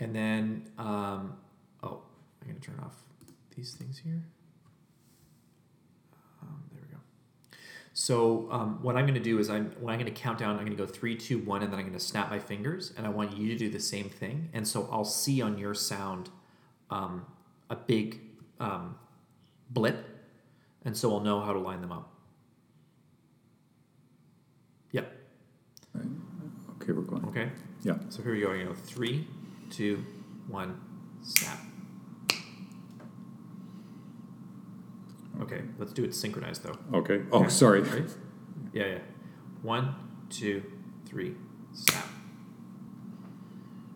[0.00, 1.36] And then, um,
[1.82, 2.02] oh,
[2.42, 2.94] I'm going to turn off
[3.56, 4.24] these things here.
[6.42, 7.00] Um, there we go.
[7.92, 10.50] So um, what I'm going to do is I'm when I'm going to count down,
[10.58, 12.92] I'm going to go three, two, one, and then I'm going to snap my fingers,
[12.96, 14.50] and I want you to do the same thing.
[14.52, 16.30] And so I'll see on your sound
[16.90, 17.24] um,
[17.70, 18.20] a big
[18.58, 18.96] um,
[19.70, 20.04] blip,
[20.84, 22.10] and so I'll know how to line them up.
[24.90, 25.12] Yep.
[25.96, 27.24] Okay, we're going.
[27.26, 27.48] Okay.
[27.82, 27.94] Yeah.
[28.08, 28.52] So here we go.
[28.52, 29.26] You know, three,
[29.74, 30.04] two,
[30.48, 30.80] one,
[31.22, 31.58] snap.
[35.40, 36.78] Okay, let's do it synchronized though.
[36.98, 37.22] Okay.
[37.32, 37.48] Oh, Okay.
[37.62, 37.80] sorry.
[37.82, 38.04] Ready?
[38.72, 38.98] Yeah, yeah.
[39.62, 39.94] One,
[40.30, 40.62] two,
[41.06, 41.34] three,
[41.72, 42.06] snap.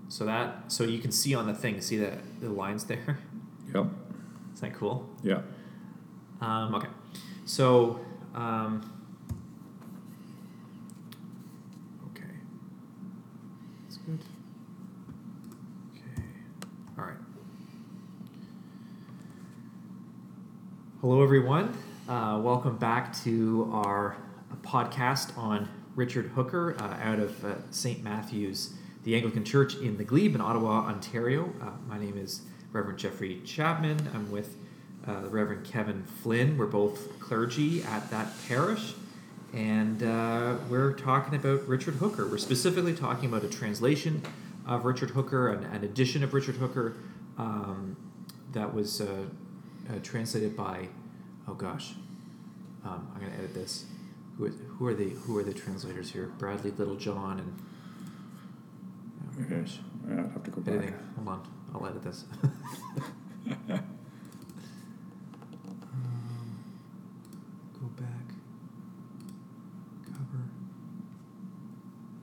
[0.08, 3.18] So that so you can see on the thing, see the the lines there?
[3.74, 3.84] Yep.
[4.54, 5.06] Isn't that cool?
[5.22, 5.42] Yeah.
[6.40, 6.88] Um, okay.
[7.44, 8.00] So
[8.34, 8.80] um,
[12.10, 12.24] okay.
[13.84, 14.20] That's good.
[15.94, 16.22] Okay.
[16.98, 17.16] All right.
[21.00, 21.78] Hello, everyone.
[22.08, 24.16] Uh, welcome back to our
[24.62, 28.02] podcast on Richard Hooker uh, out of uh, St.
[28.02, 31.52] Matthew's, the Anglican Church in the Glebe in Ottawa, Ontario.
[31.62, 34.08] Uh, my name is Reverend Geoffrey Chapman.
[34.12, 34.56] I'm with
[35.06, 36.58] uh, the Reverend Kevin Flynn.
[36.58, 38.94] We're both clergy at that parish,
[39.52, 42.26] and uh, we're talking about Richard Hooker.
[42.26, 44.20] We're specifically talking about a translation
[44.66, 46.96] of Richard Hooker, an, an edition of Richard Hooker
[47.38, 47.96] um,
[48.50, 49.00] that was
[49.90, 50.88] uh, translated by,
[51.46, 51.94] oh gosh,
[52.84, 53.84] um, I'm going to edit this.
[54.36, 56.26] Who, is, who are the who are the translators here?
[56.38, 57.58] Bradley Littlejohn and
[59.36, 60.74] oh gosh, Yeah, I'd have to go back.
[60.74, 60.94] editing.
[61.16, 61.42] Hold on,
[61.74, 62.24] I'll edit this.
[62.42, 62.52] um,
[67.80, 68.26] go back.
[70.06, 70.44] Cover.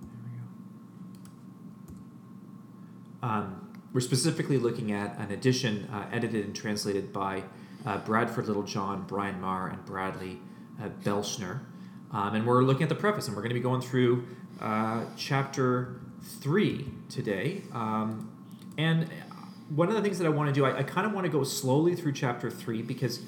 [0.02, 0.32] There we
[3.22, 3.28] go.
[3.28, 7.42] Um, we're specifically looking at an edition uh, edited and translated by
[7.86, 10.38] uh, Bradford Littlejohn, Brian Marr, and Bradley
[10.84, 11.62] uh, Belschner.
[12.12, 14.28] Um, and we're looking at the preface, and we're going to be going through
[14.60, 16.02] uh, chapter
[16.42, 17.62] three today.
[17.72, 18.30] Um,
[18.78, 19.08] and
[19.70, 21.32] one of the things that I want to do, I, I kind of want to
[21.32, 23.22] go slowly through chapter three because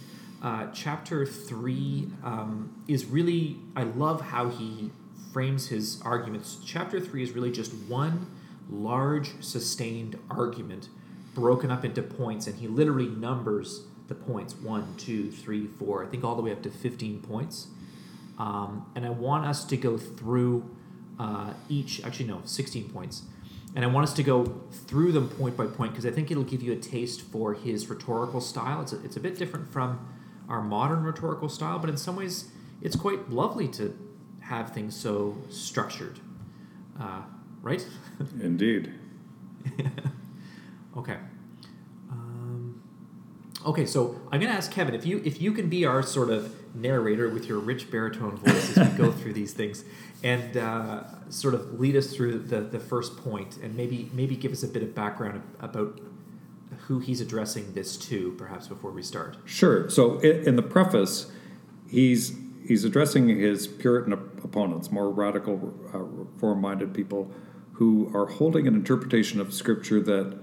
[0.43, 4.91] uh, chapter three um, is really, I love how he
[5.31, 6.57] frames his arguments.
[6.65, 8.27] Chapter three is really just one
[8.69, 10.89] large, sustained argument
[11.33, 16.07] broken up into points, and he literally numbers the points one, two, three, four, I
[16.07, 17.67] think all the way up to 15 points.
[18.39, 20.69] Um, and I want us to go through
[21.19, 23.23] uh, each, actually, no, 16 points.
[23.75, 26.43] And I want us to go through them point by point because I think it'll
[26.43, 28.81] give you a taste for his rhetorical style.
[28.81, 30.07] It's a, it's a bit different from
[30.47, 32.49] our modern rhetorical style, but in some ways,
[32.81, 33.97] it's quite lovely to
[34.41, 36.19] have things so structured.
[36.99, 37.21] Uh,
[37.61, 37.85] right?
[38.41, 38.93] Indeed.
[40.97, 41.17] okay.
[42.11, 42.81] Um,
[43.65, 46.29] okay, so I'm going to ask Kevin if you if you can be our sort
[46.29, 49.83] of narrator with your rich baritone voice as we go through these things,
[50.23, 54.51] and uh, sort of lead us through the, the first point, and maybe maybe give
[54.51, 55.99] us a bit of background about
[56.87, 59.37] who he's addressing this to, perhaps before we start.
[59.43, 59.89] Sure.
[59.89, 61.31] So in the preface,
[61.87, 62.35] he's
[62.65, 67.31] he's addressing his Puritan op- opponents, more radical, uh, reform-minded people
[67.77, 70.35] who are holding an interpretation of Scripture that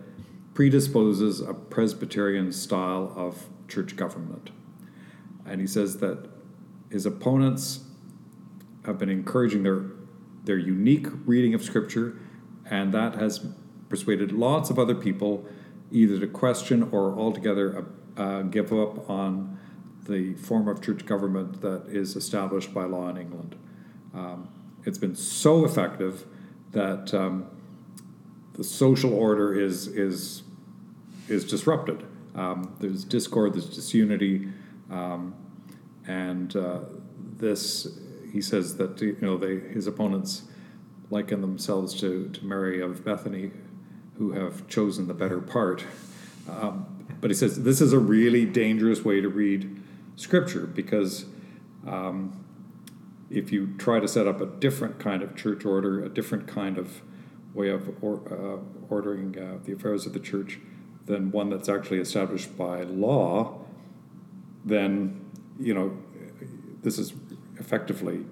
[0.55, 4.51] predisposes a Presbyterian style of church government.
[5.45, 6.31] And he says that
[6.91, 7.81] his opponents
[8.87, 9.83] have been encouraging their
[10.45, 12.19] their unique reading of Scripture,
[12.71, 13.45] and that has
[13.89, 15.45] persuaded lots of other people
[15.91, 19.59] either to question or altogether uh, give up on
[20.07, 23.57] the form of church government that is established by law in England.
[24.15, 24.49] Um,
[24.85, 26.27] it's been so effective
[26.75, 27.47] that um,
[28.53, 30.43] the social order is is
[31.29, 32.05] is disrupted.
[32.35, 34.49] Um, there's discord, there's disunity,
[34.91, 35.35] um,
[36.07, 36.81] and uh,
[37.37, 37.99] this
[38.33, 40.43] he says that you know they, his opponents
[41.11, 43.53] liken themselves to, to Mary of Bethany,
[44.19, 45.85] who have chosen the better part.
[46.49, 46.87] Um,
[47.21, 49.81] but he says this is a really dangerous way to read
[50.17, 51.27] Scripture because
[51.87, 52.44] um,
[53.31, 56.79] if you try to set up a different kind of church order, a different kind
[56.79, 57.03] of
[57.55, 60.59] way of or, uh, ordering uh, the affairs of the church
[61.07, 63.59] than one that's actually established by law,
[64.65, 65.97] then you know
[66.83, 67.13] this is
[67.59, 68.25] effectively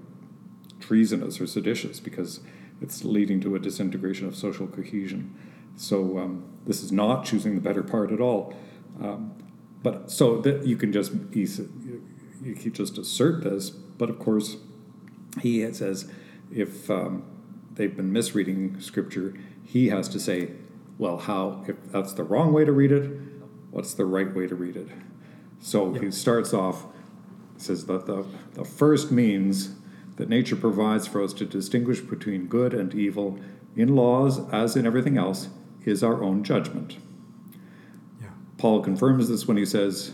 [0.81, 2.41] treasonous or seditious because
[2.81, 5.35] it's leading to a disintegration of social cohesion.
[5.77, 8.55] So um, this is not choosing the better part at all.
[9.01, 9.33] Um,
[9.83, 14.57] but so that you can just you can just assert this, but of course
[15.41, 16.11] he says
[16.55, 17.25] if um,
[17.75, 19.35] they've been misreading scripture,
[19.65, 20.51] he has to say
[20.99, 23.11] well, how, if that's the wrong way to read it,
[23.73, 24.87] what's the right way to read it?
[25.61, 26.85] So he starts off,
[27.57, 28.25] says that the,
[28.55, 29.75] the first means
[30.17, 33.41] that nature provides for us to distinguish between good and evil
[33.75, 35.49] in laws as in everything else
[35.85, 36.99] is our own judgment.
[38.21, 38.29] Yeah.
[38.59, 40.13] Paul confirms this when he says,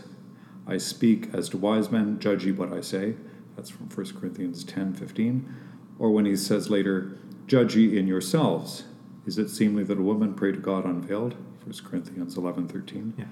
[0.67, 3.15] I speak as to wise men, judge ye what I say.
[3.59, 5.53] That's from 1 Corinthians 10 15.
[5.99, 7.19] Or when he says later,
[7.49, 8.85] Judge ye in yourselves.
[9.27, 11.35] Is it seemly that a woman pray to God unveiled?
[11.65, 13.15] 1 Corinthians 11 13.
[13.19, 13.25] Yeah.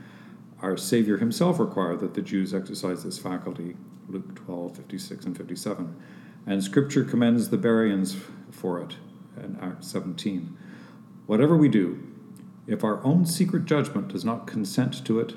[0.60, 3.76] Our Savior himself required that the Jews exercise this faculty,
[4.08, 5.94] Luke 12 56 and 57.
[6.44, 8.16] And Scripture commends the Bereans
[8.50, 8.96] for it
[9.36, 10.58] in Acts 17.
[11.26, 12.02] Whatever we do,
[12.66, 15.34] if our own secret judgment does not consent to it,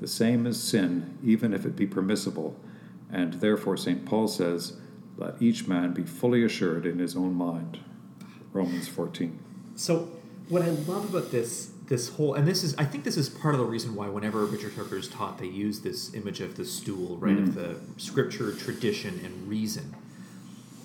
[0.00, 2.58] the same is sin, even if it be permissible.
[3.12, 4.04] And therefore, St.
[4.04, 4.78] Paul says,
[5.16, 7.78] Let each man be fully assured in his own mind.
[8.52, 9.38] Romans 14.
[9.76, 10.08] So
[10.48, 13.54] what I love about this this whole and this is I think this is part
[13.54, 16.64] of the reason why whenever Richard Hooker is taught they use this image of the
[16.64, 17.38] stool, right?
[17.38, 17.54] Of mm.
[17.54, 19.94] the scripture, tradition, and reason.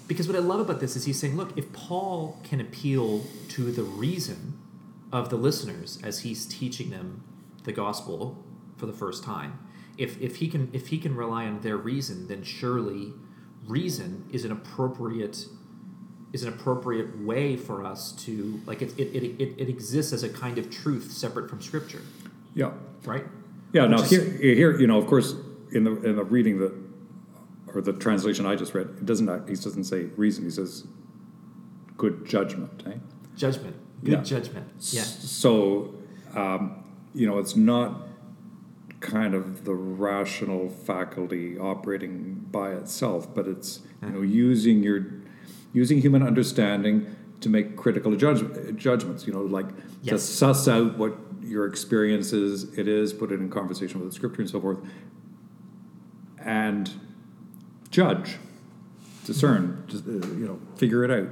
[0.07, 3.71] Because what I love about this is he's saying, look, if Paul can appeal to
[3.71, 4.57] the reason
[5.12, 7.23] of the listeners as he's teaching them
[7.63, 8.41] the gospel
[8.77, 9.59] for the first time,
[9.97, 13.13] if, if he can if he can rely on their reason, then surely
[13.67, 15.45] reason is an appropriate
[16.33, 20.23] is an appropriate way for us to like it it, it, it, it exists as
[20.23, 22.01] a kind of truth separate from scripture
[22.53, 22.71] Yeah.
[23.05, 23.25] right
[23.73, 25.35] Yeah, now Which here, is- here, you know, of course,
[25.71, 26.73] in the in the reading that
[27.73, 30.44] or the translation I just read, it doesn't he doesn't say reason.
[30.45, 30.85] He says
[31.97, 32.83] good judgment.
[32.85, 32.94] Eh?
[33.35, 34.23] judgment good Yeah.
[34.23, 35.94] judgment yeah So,
[36.35, 36.83] um,
[37.13, 38.06] you know, it's not
[38.99, 45.05] kind of the rational faculty operating by itself, but it's you know using your
[45.73, 48.44] using human understanding to make critical judge,
[48.75, 49.27] judgments.
[49.27, 49.67] You know, like
[50.05, 52.77] to suss out what your experience is.
[52.77, 54.79] It is put it in conversation with the scripture and so forth,
[56.39, 56.91] and
[57.89, 58.38] judge,
[59.25, 61.29] discern, just, uh, you know, figure it out.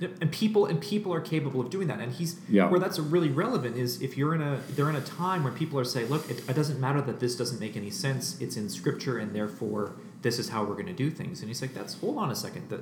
[0.00, 1.98] And people and people are capable of doing that.
[1.98, 2.70] And he's Yeah.
[2.70, 5.78] where that's really relevant is if you're in a they're in a time where people
[5.78, 8.40] are saying, look, it, it doesn't matter that this doesn't make any sense.
[8.40, 9.92] It's in scripture, and therefore
[10.22, 11.40] this is how we're going to do things.
[11.40, 12.68] And he's like, that's hold on a second.
[12.68, 12.80] That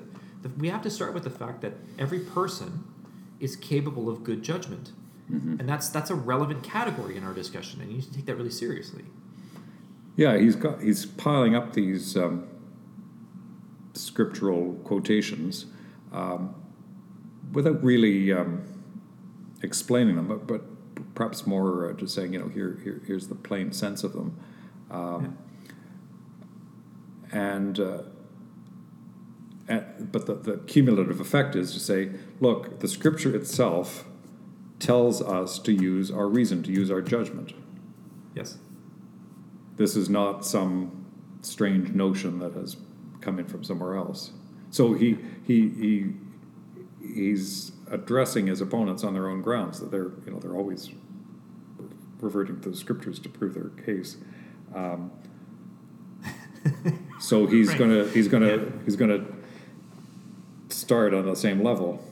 [0.59, 2.85] we have to start with the fact that every person
[3.41, 4.93] is capable of good judgment,
[5.29, 8.37] and that's that's a relevant category in our discussion, and you need to take that
[8.37, 9.05] really seriously.
[10.17, 12.47] Yeah, he's got he's piling up these um,
[13.95, 15.67] scriptural quotations
[16.13, 16.55] um,
[17.53, 18.65] without really um,
[19.63, 20.63] explaining them, but, but
[21.15, 24.39] perhaps more uh, just saying, you know, here, here here's the plain sense of them,
[24.91, 25.39] um,
[27.33, 27.81] and.
[27.81, 28.03] Uh,
[29.69, 34.05] and, but the, the cumulative effect is to say, look, the scripture itself
[34.79, 37.53] tells us to use our reason, to use our judgment.
[38.35, 38.59] Yes.
[39.77, 41.07] This is not some
[41.43, 42.77] strange notion that has
[43.21, 44.31] come in from somewhere else.
[44.71, 46.13] So he he he
[47.17, 50.91] he's addressing his opponents on their own grounds that they're you know they're always
[52.21, 54.17] reverting to the scriptures to prove their case.
[54.75, 55.11] Um,
[57.21, 57.79] so he's Right.
[57.79, 58.65] gonna he's gonna Yeah.
[58.85, 59.25] he's gonna
[60.69, 62.03] start on the same level.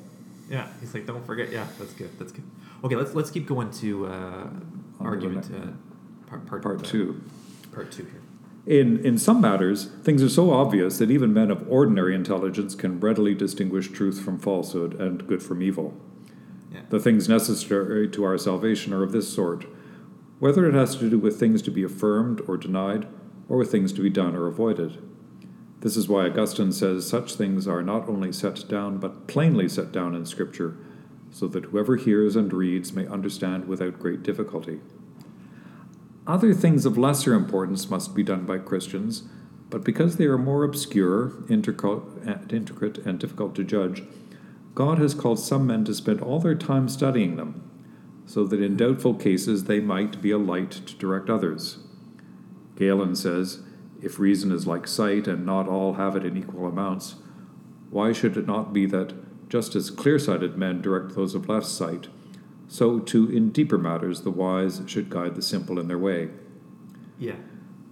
[0.51, 1.51] Yeah, he's like, don't forget.
[1.51, 2.11] Yeah, that's good.
[2.19, 2.45] That's good.
[2.85, 4.47] Okay, let's let's keep going to uh,
[5.01, 5.69] argument uh,
[6.29, 7.23] part part Part two.
[7.73, 8.21] Part two here.
[8.67, 12.99] In, in some matters, things are so obvious that even men of ordinary intelligence can
[12.99, 15.95] readily distinguish truth from falsehood and good from evil.
[16.73, 16.81] Yeah.
[16.89, 19.67] The things necessary to our salvation are of this sort
[20.39, 23.07] whether it has to do with things to be affirmed or denied,
[23.49, 25.03] or with things to be done or avoided.
[25.81, 29.93] This is why Augustine says such things are not only set down, but plainly set
[29.93, 30.77] down in Scripture,
[31.31, 34.81] so that whoever hears and reads may understand without great difficulty.
[36.27, 39.25] Other things of lesser importance must be done by Christians,
[39.69, 44.03] but because they are more obscure, intricate, and difficult to judge,
[44.75, 47.71] God has called some men to spend all their time studying them,
[48.25, 51.79] so that in doubtful cases they might be a light to direct others.
[52.77, 53.61] Galen says,
[54.03, 57.17] If reason is like sight, and not all have it in equal amounts,
[57.91, 59.13] why should it not be that,
[59.51, 62.09] just as clear sighted men direct those of less sight,
[62.69, 66.29] so too in deeper matters the wise should guide the simple in their way?
[67.19, 67.37] Yeah.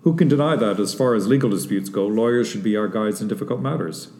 [0.02, 3.20] Who can deny that, as far as legal disputes go, lawyers should be our guides
[3.22, 4.10] in difficult matters?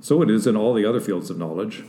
[0.00, 1.82] So it is in all the other fields of knowledge.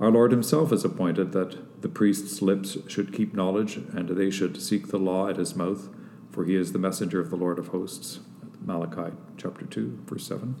[0.00, 4.60] Our Lord Himself has appointed that the priest's lips should keep knowledge, and they should
[4.60, 5.88] seek the law at his mouth,
[6.30, 8.18] for he is the messenger of the Lord of hosts.
[8.60, 10.56] Malachi chapter 2, verse 7.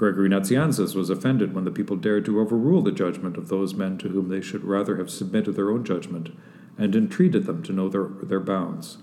[0.00, 3.98] Gregory Nazianzus was offended when the people dared to overrule the judgment of those men
[3.98, 6.30] to whom they should rather have submitted their own judgment,
[6.78, 8.96] and entreated them to know their, their bounds.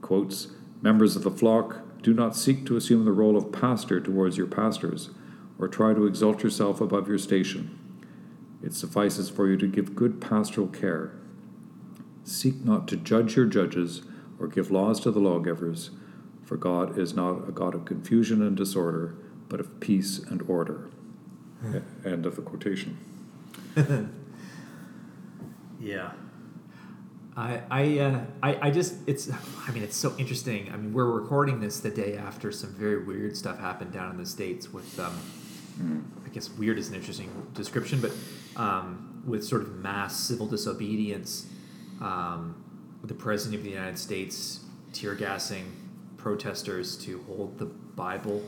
[0.00, 4.36] Quotes, Members of the flock, do not seek to assume the role of pastor towards
[4.36, 5.10] your pastors,
[5.58, 7.76] or try to exalt yourself above your station.
[8.62, 11.10] It suffices for you to give good pastoral care.
[12.22, 14.02] Seek not to judge your judges
[14.38, 15.90] or give laws to the lawgivers,
[16.44, 19.16] for God is not a God of confusion and disorder,
[19.52, 20.88] but of peace and order.
[22.06, 22.96] End of the quotation.
[25.78, 26.12] yeah.
[27.36, 29.30] I I, uh, I I just it's
[29.68, 30.70] I mean it's so interesting.
[30.72, 34.16] I mean we're recording this the day after some very weird stuff happened down in
[34.16, 35.20] the states with um,
[35.78, 36.02] mm.
[36.26, 38.12] I guess weird is an interesting description, but
[38.56, 41.46] um, with sort of mass civil disobedience,
[42.00, 42.56] um,
[43.04, 44.60] the president of the United States
[44.94, 45.70] tear gassing
[46.16, 48.42] protesters to hold the Bible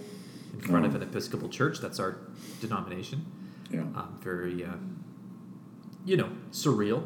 [0.54, 0.88] in front oh.
[0.88, 1.80] of an Episcopal church.
[1.80, 2.16] That's our
[2.60, 3.26] denomination.
[3.70, 3.80] Yeah.
[3.80, 4.76] Um, very, uh,
[6.04, 7.02] you know, surreal.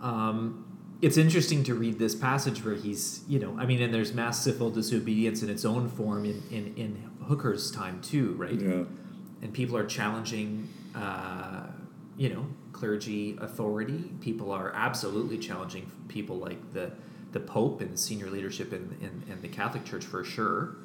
[0.00, 0.64] Um,
[1.00, 4.42] it's interesting to read this passage where he's, you know, I mean, and there's mass
[4.42, 8.60] civil disobedience in its own form in, in, in Hooker's time too, right?
[8.60, 8.84] Yeah.
[9.42, 11.66] And people are challenging, uh,
[12.16, 14.12] you know, clergy authority.
[14.20, 16.92] People are absolutely challenging people like the
[17.32, 20.76] the Pope and senior leadership in, in, in the Catholic Church for sure,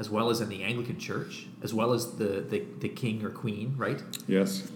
[0.00, 3.28] as well as in the Anglican Church, as well as the, the, the king or
[3.28, 4.02] queen, right?
[4.26, 4.72] Yes.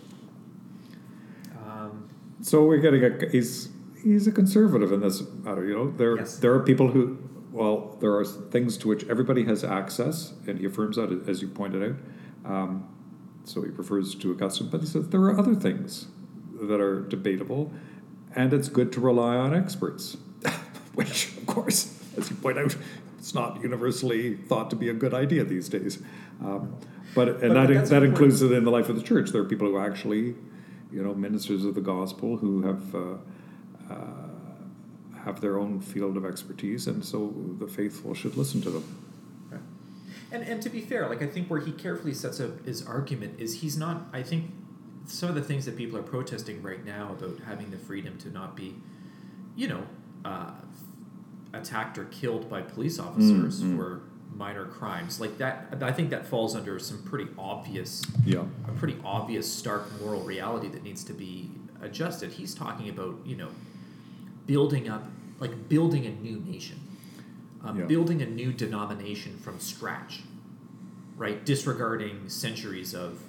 [1.66, 2.10] Um,
[2.42, 3.70] so we're getting a he's
[4.02, 5.64] he's a conservative in this matter.
[5.64, 6.36] You know, there yes.
[6.36, 7.16] there are people who
[7.52, 11.48] well, there are things to which everybody has access, and he affirms that as you
[11.48, 12.52] pointed out.
[12.52, 12.88] Um,
[13.44, 16.08] so he refers to Augustine, but he says there are other things
[16.60, 17.72] that are debatable,
[18.36, 20.18] and it's good to rely on experts,
[20.94, 22.76] which, of course, as you point out,
[23.24, 25.98] it's not universally thought to be a good idea these days.
[26.42, 26.76] Um,
[27.14, 29.30] but and but that that includes it in the life of the church.
[29.30, 30.34] There are people who actually,
[30.92, 32.94] you know, ministers of the gospel who have.
[32.94, 33.16] Uh,
[33.90, 33.96] uh,
[35.24, 38.84] have their own field of expertise, and so the faithful should listen to them.
[40.30, 43.40] And and to be fair, like I think where he carefully sets up his argument
[43.40, 44.02] is he's not.
[44.12, 44.50] I think
[45.06, 48.30] some of the things that people are protesting right now about having the freedom to
[48.30, 48.74] not be,
[49.56, 49.82] you know,
[50.26, 50.50] uh,
[51.54, 54.02] attacked or killed by police officers mm, for
[54.34, 55.20] minor crimes.
[55.20, 58.44] Like that i think that falls under some pretty obvious yeah.
[58.68, 61.50] a pretty obvious stark moral reality that needs to be
[61.82, 62.32] adjusted.
[62.32, 63.48] He's talking about you know
[64.46, 65.04] building up
[65.38, 66.80] like building a new nation.
[67.62, 67.86] Um, yeah.
[67.86, 70.20] building a new denomination from scratch
[71.16, 71.44] right?
[71.44, 73.22] Disregarding centuries of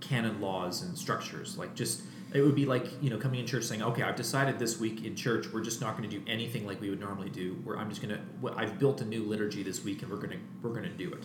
[0.00, 1.58] canon laws and structures.
[1.58, 2.02] Like just
[2.34, 5.04] it would be like you know coming in church saying, okay, I've decided this week
[5.04, 7.54] in church we're just not going to do anything like we would normally do.
[7.64, 10.30] Where I'm just going to I've built a new liturgy this week and we're going
[10.30, 11.24] to we're going to do it.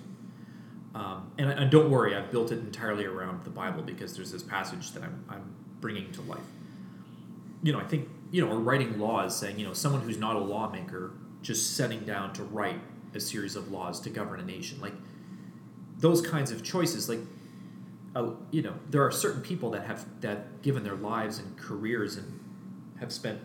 [0.93, 4.43] Um, and, and don't worry, I've built it entirely around the Bible because there's this
[4.43, 6.39] passage that I'm I'm bringing to life.
[7.63, 10.35] You know, I think you know, or writing laws saying you know someone who's not
[10.35, 12.79] a lawmaker just setting down to write
[13.13, 14.93] a series of laws to govern a nation like
[15.97, 17.19] those kinds of choices like
[18.15, 22.17] uh, you know, there are certain people that have that given their lives and careers
[22.17, 22.39] and
[22.99, 23.39] have spent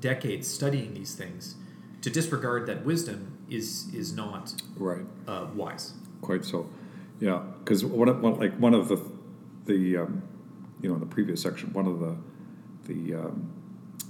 [0.00, 1.56] decades studying these things.
[2.02, 5.94] To disregard that wisdom is is not right uh, wise.
[6.20, 6.68] Quite so,
[7.20, 7.42] yeah.
[7.58, 9.00] Because one, of, one like one of the
[9.64, 10.22] the um,
[10.80, 12.16] you know in the previous section, one of the
[12.86, 13.50] the um,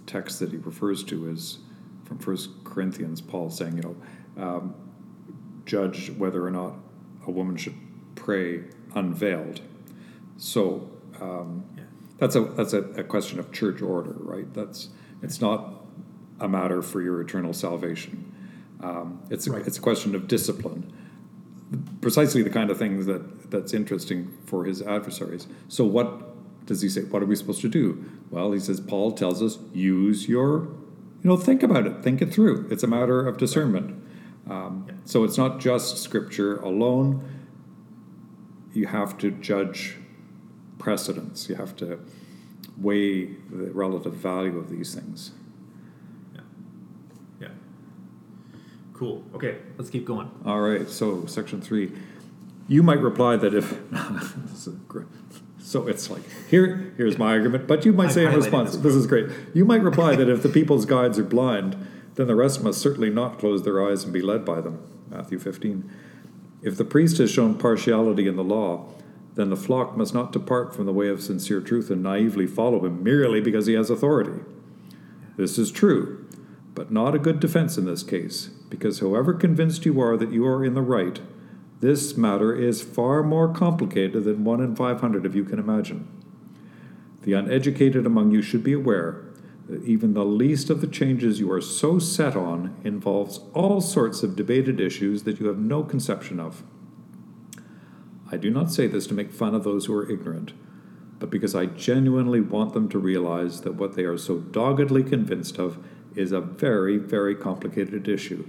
[0.06, 1.58] texts that he refers to is
[2.04, 3.20] from First Corinthians.
[3.20, 4.74] Paul saying, you know, um,
[5.66, 6.74] judge whether or not
[7.26, 7.76] a woman should
[8.14, 8.62] pray
[8.94, 9.60] unveiled
[10.36, 11.84] so um, yeah.
[12.18, 14.52] that's a that's a, a, question of church order, right?
[14.52, 14.88] That's
[15.22, 15.84] it's not
[16.40, 18.32] a matter for your eternal salvation.
[18.82, 19.66] Um, it's a, right.
[19.66, 20.92] it's a question of discipline,
[22.00, 25.46] precisely the kind of things that that's interesting for his adversaries.
[25.68, 27.02] So what does he say?
[27.02, 28.04] What are we supposed to do?
[28.30, 30.64] Well, he says Paul tells us use your
[31.22, 32.68] you know think about it, think it through.
[32.70, 34.02] It's a matter of discernment.
[34.50, 34.94] Um, yeah.
[35.04, 37.24] So it's not just scripture alone.
[38.74, 39.96] You have to judge
[40.78, 41.48] precedence.
[41.48, 41.98] You have to
[42.76, 45.32] weigh the relative value of these things.
[46.34, 46.40] Yeah.
[47.40, 47.48] Yeah.
[48.92, 49.24] Cool.
[49.34, 50.30] Okay, let's keep going.
[50.44, 50.88] All right.
[50.88, 51.92] So, section three.
[52.66, 53.78] You might reply that if
[55.58, 56.94] so, it's like here.
[56.96, 59.82] Here's my argument, but you might say in response, this, "This is great." You might
[59.82, 61.76] reply that if the people's guides are blind,
[62.14, 64.80] then the rest must certainly not close their eyes and be led by them.
[65.10, 65.90] Matthew 15.
[66.62, 68.86] If the priest has shown partiality in the law,
[69.34, 72.84] then the flock must not depart from the way of sincere truth and naively follow
[72.84, 74.40] him merely because he has authority.
[75.36, 76.24] This is true,
[76.74, 80.46] but not a good defense in this case, because however convinced you are that you
[80.46, 81.20] are in the right,
[81.84, 86.08] This matter is far more complicated than one in 500 of you can imagine.
[87.24, 89.22] The uneducated among you should be aware
[89.68, 94.22] that even the least of the changes you are so set on involves all sorts
[94.22, 96.62] of debated issues that you have no conception of.
[98.30, 100.52] I do not say this to make fun of those who are ignorant,
[101.18, 105.58] but because I genuinely want them to realize that what they are so doggedly convinced
[105.58, 105.78] of
[106.16, 108.48] is a very, very complicated issue,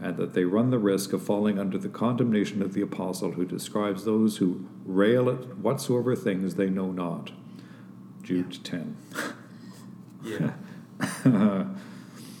[0.00, 3.44] and that they run the risk of falling under the condemnation of the apostle who
[3.44, 7.32] describes those who rail at whatsoever things they know not.
[8.22, 8.96] Jude 10.
[10.22, 10.52] Yeah.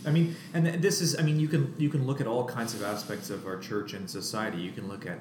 [0.06, 2.74] I mean, and this is, I mean, you can you can look at all kinds
[2.74, 4.58] of aspects of our church and society.
[4.58, 5.18] You can look at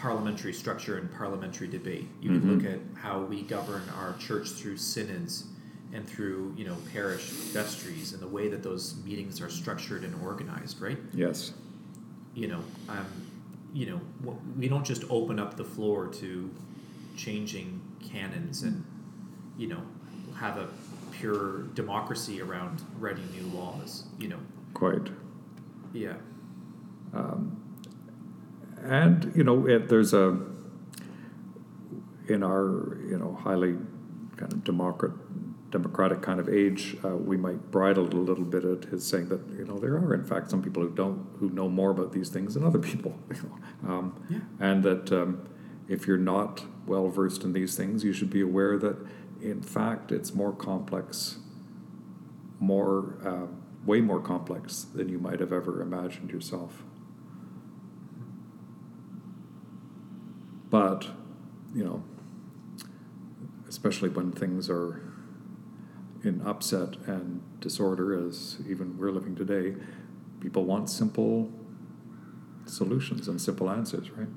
[0.00, 2.08] parliamentary structure and parliamentary debate.
[2.20, 5.44] You can look at how we govern our church through synods
[5.92, 10.14] and through you know parish vestries and the way that those meetings are structured and
[10.22, 10.80] organized.
[10.80, 10.98] Right?
[11.12, 11.52] Yes.
[12.34, 13.06] You know, um,
[13.72, 16.50] you know, we don't just open up the floor to
[17.16, 18.84] changing canons and
[19.56, 19.82] you know
[20.36, 20.68] have a
[21.10, 24.04] pure democracy around writing new laws.
[24.18, 24.38] You know,
[24.74, 25.08] Quite.
[25.92, 26.14] yeah,
[28.84, 30.38] And you know, it, there's a
[32.28, 33.76] in our you know highly
[34.36, 35.12] kind of democrat
[35.70, 39.40] democratic kind of age, uh, we might bridle a little bit at his saying that
[39.58, 42.28] you know there are in fact some people who don't who know more about these
[42.30, 44.38] things than other people, you know, um, Yeah.
[44.60, 45.46] and that um,
[45.88, 48.96] if you're not well versed in these things, you should be aware that
[49.42, 51.38] in fact it's more complex,
[52.60, 53.46] more uh,
[53.84, 56.82] way more complex than you might have ever imagined yourself.
[60.70, 61.08] But,
[61.74, 62.02] you know,
[63.68, 65.02] especially when things are
[66.22, 69.74] in upset and disorder, as even we're living today,
[70.40, 71.50] people want simple
[72.66, 74.28] solutions and simple answers, right?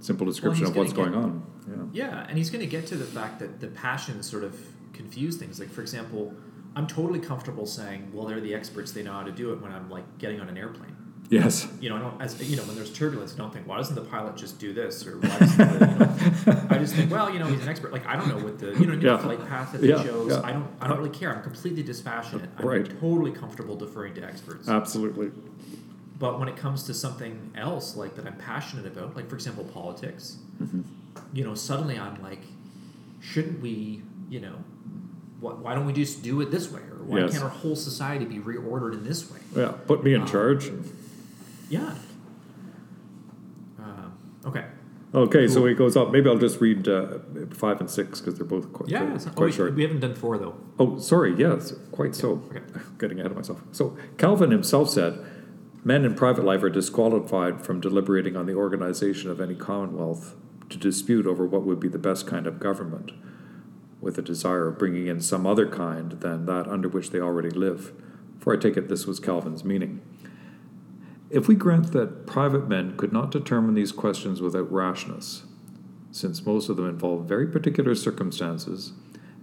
[0.00, 1.46] Simple description he's of what's gonna going on.
[1.92, 2.06] Yeah.
[2.06, 4.58] yeah, and he's going to get to the fact that the passions sort of
[4.92, 5.58] confuse things.
[5.58, 6.34] Like, for example,
[6.76, 9.72] I'm totally comfortable saying, "Well, they're the experts; they know how to do it." When
[9.72, 10.95] I'm like getting on an airplane,
[11.28, 11.66] Yes.
[11.80, 13.96] you know, I don't, as you know, when there's turbulence, I don't think, "Why doesn't
[13.96, 15.86] the pilot just do this?" Or why doesn't the,
[16.46, 18.38] you know, I just think, "Well, you know, he's an expert." Like, I don't know
[18.44, 19.16] what the you know Yeah.
[19.16, 20.30] the flight path that they Yeah, chose.
[20.30, 20.40] yeah.
[20.44, 21.34] I don't, I don't really care.
[21.34, 22.48] I'm completely dispassionate.
[22.58, 23.00] I'm Right.
[23.00, 24.68] totally comfortable deferring to experts.
[24.68, 25.32] Absolutely.
[26.18, 29.64] But when it comes to something else like that I'm passionate about, like for example
[29.64, 30.36] politics,
[31.32, 32.40] you know, suddenly I'm like,
[33.20, 34.54] shouldn't we, you know,
[35.40, 37.32] why, why don't we just do it this way, or why Yes.
[37.32, 39.38] can't our whole society be reordered in this way?
[39.54, 39.72] Yeah.
[39.86, 40.70] Put me in Um, charge.
[41.68, 41.94] Yeah.
[43.78, 44.12] Um,
[44.46, 44.64] okay.
[45.14, 46.10] Okay, so it goes up.
[46.10, 47.18] Maybe I'll just read uh,
[47.52, 48.98] five and six because they're both quite, Yeah.
[48.98, 49.74] quite, it's- oh, quite we, short.
[49.74, 50.54] we haven't done four though.
[50.78, 51.34] Oh, sorry.
[51.36, 52.42] Yes, quite so.
[52.50, 52.60] Okay.
[52.98, 53.62] Getting ahead of myself.
[53.72, 55.18] So Calvin himself said,
[55.84, 60.34] "Men in private life are disqualified from deliberating on the organization of any commonwealth
[60.68, 63.12] to dispute over what would be the best kind of government,
[64.00, 67.50] with a desire of bringing in some other kind than that under which they already
[67.50, 67.92] live."
[68.38, 70.02] For I take it this was Calvin's meaning.
[71.28, 75.44] If we grant that private men could not determine these questions without rashness,
[76.12, 78.92] since most of them involve very particular circumstances,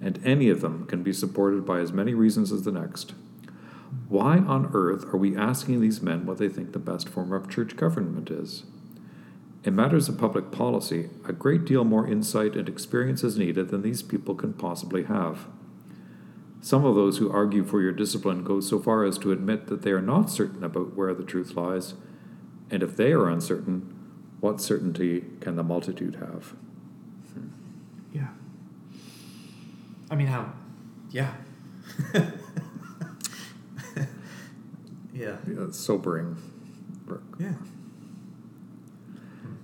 [0.01, 3.13] and any of them can be supported by as many reasons as the next,
[4.09, 7.49] why on earth are we asking these men what they think the best form of
[7.49, 8.63] church government is?
[9.63, 13.81] In matters of public policy, a great deal more insight and experience is needed than
[13.81, 15.47] these people can possibly have.
[16.63, 19.81] Some of those who argue for your discipline go so far as to admit that
[19.81, 21.93] they are not certain about where the truth lies,
[22.71, 23.93] and if they are uncertain,
[24.39, 26.53] what certainty can the multitude have?
[27.33, 27.47] Hmm.
[28.13, 28.29] Yeah.
[30.09, 30.53] I mean, how?
[31.11, 31.33] Yeah.
[35.13, 35.35] yeah.
[35.45, 36.37] Yeah, sobering.
[37.39, 37.49] Yeah.
[39.41, 39.55] Hmm.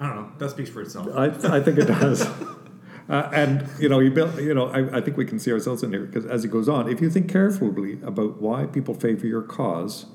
[0.00, 0.32] I don't know.
[0.38, 1.08] That speaks for itself.
[1.14, 2.26] I, I think it does.
[3.08, 5.82] Uh, and you know, you build, you know, I, I think we can see ourselves
[5.82, 9.26] in here because as he goes on, if you think carefully about why people favor
[9.26, 10.06] your cause,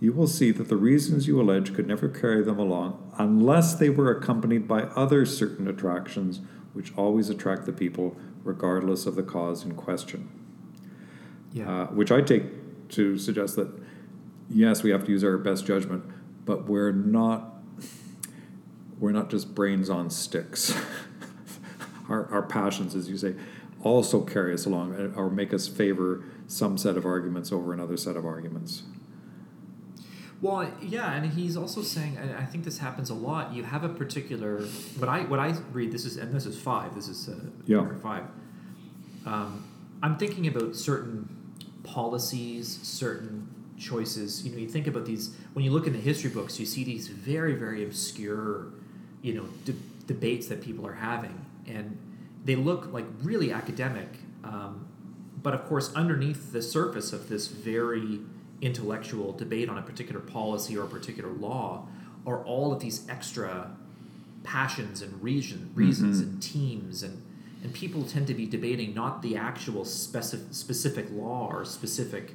[0.00, 3.88] you will see that the reasons you allege could never carry them along unless they
[3.88, 6.40] were accompanied by other certain attractions
[6.72, 10.28] which always attract the people regardless of the cause in question.
[11.52, 11.82] yeah.
[11.82, 13.70] Uh, which I take to suggest that
[14.50, 16.04] yes, we have to use our best judgment,
[16.44, 17.48] but we're not
[18.98, 20.74] we're not just brains on sticks.
[22.12, 23.34] our, our passions, as you say,
[23.82, 27.96] also carry us along uh, or make us favor some set of arguments over another
[27.96, 28.82] set of arguments.
[30.40, 33.54] Well, yeah, and he's also saying, and I think this happens a lot.
[33.54, 34.60] You have a particular
[34.98, 35.92] what I what I read.
[35.92, 36.94] This is and this is five.
[36.96, 37.76] This is uh, Yeah.
[37.76, 38.24] number five.
[39.24, 39.64] Um,
[40.02, 41.28] I'm thinking about certain
[41.84, 43.46] policies, certain
[43.78, 44.44] choices.
[44.44, 46.82] You know, you think about these when you look in the history books, you see
[46.82, 48.66] these very, very obscure,
[49.22, 49.74] you know, de-
[50.08, 51.96] debates that people are having, and
[52.44, 54.08] they look like really academic.
[54.44, 54.86] Um,
[55.42, 58.20] but of course, underneath the surface of this very
[58.60, 61.86] intellectual debate on a particular policy or a particular law
[62.26, 63.76] are all of these extra
[64.44, 66.30] passions and reason, reasons Mm-hmm.
[66.30, 67.22] and teams and
[67.64, 72.34] and people tend to be debating not the actual specific specific law or specific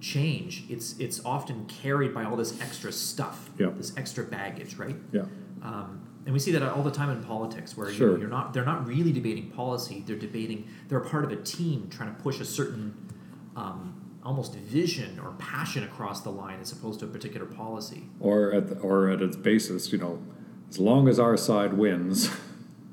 [0.00, 0.64] change.
[0.68, 3.70] It's it's often carried by all this extra stuff, Yeah.
[3.76, 4.96] this extra baggage, right?
[5.12, 5.22] Yeah.
[5.62, 8.10] Um, and we see that all the time in politics, where you Sure.
[8.12, 11.36] know, you're not they're not really debating policy; they're debating they're a part of a
[11.36, 12.94] team trying to push a certain
[13.56, 18.04] um, almost vision or passion across the line, as opposed to a particular policy.
[18.20, 20.22] Or at the, or at its basis, you know,
[20.68, 22.30] as long as our side wins,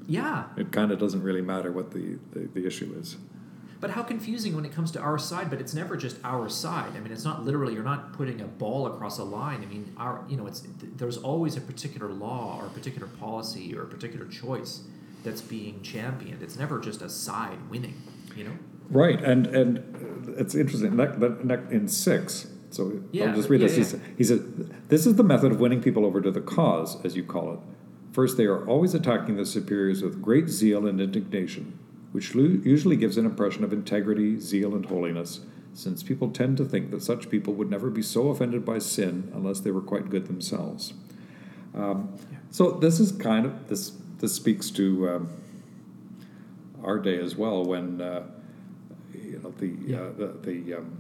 [0.08, 3.18] Yeah, it kind of doesn't really matter what the, the, the issue is.
[3.80, 5.50] But how confusing when it comes to our side.
[5.50, 6.96] But it's never just our side.
[6.96, 9.62] I mean, it's not literally you're not putting a ball across a line.
[9.62, 10.64] I mean, our you know, it's
[10.96, 14.82] there's always a particular law or a particular policy or a particular choice
[15.24, 16.42] that's being championed.
[16.42, 18.02] It's never just a side winning.
[18.36, 18.58] You know.
[18.90, 20.96] Right, and and it's interesting.
[20.96, 23.94] That, that, that in six, so Yeah, I'll just read yeah, this.
[23.94, 24.00] yeah.
[24.18, 27.24] He said, "This is the method of winning people over to the cause, as you
[27.24, 27.60] call it.
[28.14, 31.78] First, they are always attacking the superiors with great zeal and indignation,
[32.12, 35.42] which usually gives an impression of integrity, zeal, and holiness."
[35.74, 39.32] Since people tend to think that such people would never be so offended by sin
[39.34, 40.94] unless they were quite good themselves.
[41.76, 42.10] Um,
[42.50, 43.92] so this is kind of this.
[44.18, 45.30] This speaks to um,
[46.84, 48.24] our day as well, when uh,
[49.14, 50.00] you know the Yeah.
[50.00, 50.98] uh, the, the um,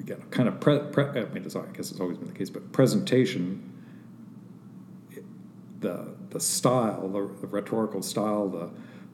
[0.00, 2.50] again, kind of pre, pre, I mean, it's, I guess it's always been the case,
[2.50, 3.62] but presentation,
[5.80, 8.70] the the style, the, the rhetorical style, the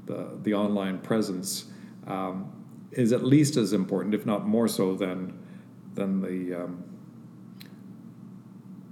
[0.07, 1.67] the the online presence
[2.07, 2.51] um,
[2.93, 5.39] is at least as important, if not more so, than
[5.95, 6.85] than the um,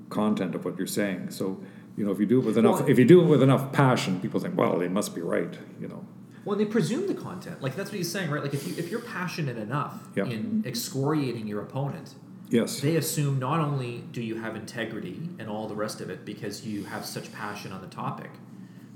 [0.08, 1.30] content of what you're saying.
[1.30, 1.60] So.
[1.96, 3.72] You know, if you do it with enough, Well- if you do it with enough
[3.72, 5.58] passion, people think, well, they must be right.
[5.78, 6.06] You know,
[6.46, 7.60] Well, they presume the content.
[7.60, 8.42] Like that's what he's saying, right?
[8.42, 10.24] Like if you if you're passionate enough Yeah.
[10.24, 12.14] in excoriating your opponent,
[12.48, 16.24] yes, they assume not only do you have integrity and all the rest of it
[16.24, 18.30] because you have such passion on the topic,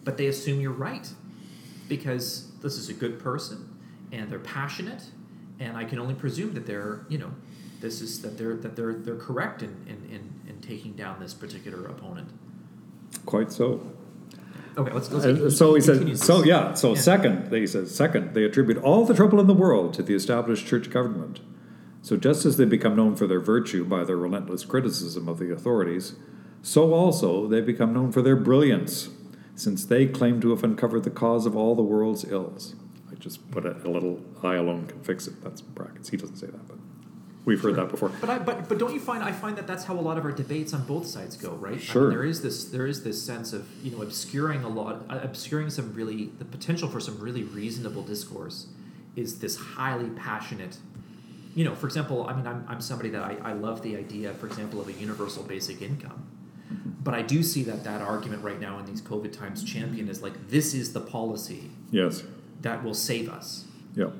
[0.05, 1.13] but they assume you're right
[1.89, 3.69] because this is a good person
[4.13, 5.03] and they're passionate,
[5.61, 7.31] and I can only presume that they're you know
[7.81, 11.35] this is that they're that they're they're correct in in, in, in taking down this
[11.35, 12.29] particular opponent.
[13.27, 13.81] quite so.
[14.77, 15.25] Okay, let's let's.
[15.25, 17.01] Uh, so he says, so yeah, so Yeah.
[17.01, 20.67] second, they says, second, they attribute all the trouble in the world to the established
[20.67, 21.41] church government.
[22.03, 25.53] So just as they become known for their virtue by their relentless criticism of the
[25.53, 26.15] authorities,
[26.61, 29.11] so also they become known for their brilliance,
[29.57, 32.75] since they claim to have uncovered the cause of all the world's ills.
[33.11, 35.43] I just put a, a little I alone can fix it.
[35.43, 36.09] That's brackets.
[36.09, 36.77] He doesn't say that, but
[37.45, 38.11] we've heard that before.
[38.21, 40.25] But I but but don't you find I find that that's how a lot of
[40.25, 41.73] our debates on both sides go, right?
[41.73, 42.11] I mean, Sure.
[42.11, 45.71] there is this there is this sense of you know obscuring a lot, uh, obscuring
[45.71, 48.67] some really the potential for some really reasonable discourse
[49.17, 50.79] is this highly passionate.
[51.55, 54.35] You know, for example, I mean, I'm, I'm somebody that I, I love the idea,
[54.35, 56.27] for example, of a universal basic income.
[57.03, 60.23] But I do see that that argument right now in these COVID times champion is
[60.23, 62.23] like, this is the policy Yes.
[62.63, 63.65] that will save us.
[63.95, 64.11] Yeah.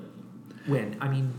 [0.67, 1.33] When, I mean,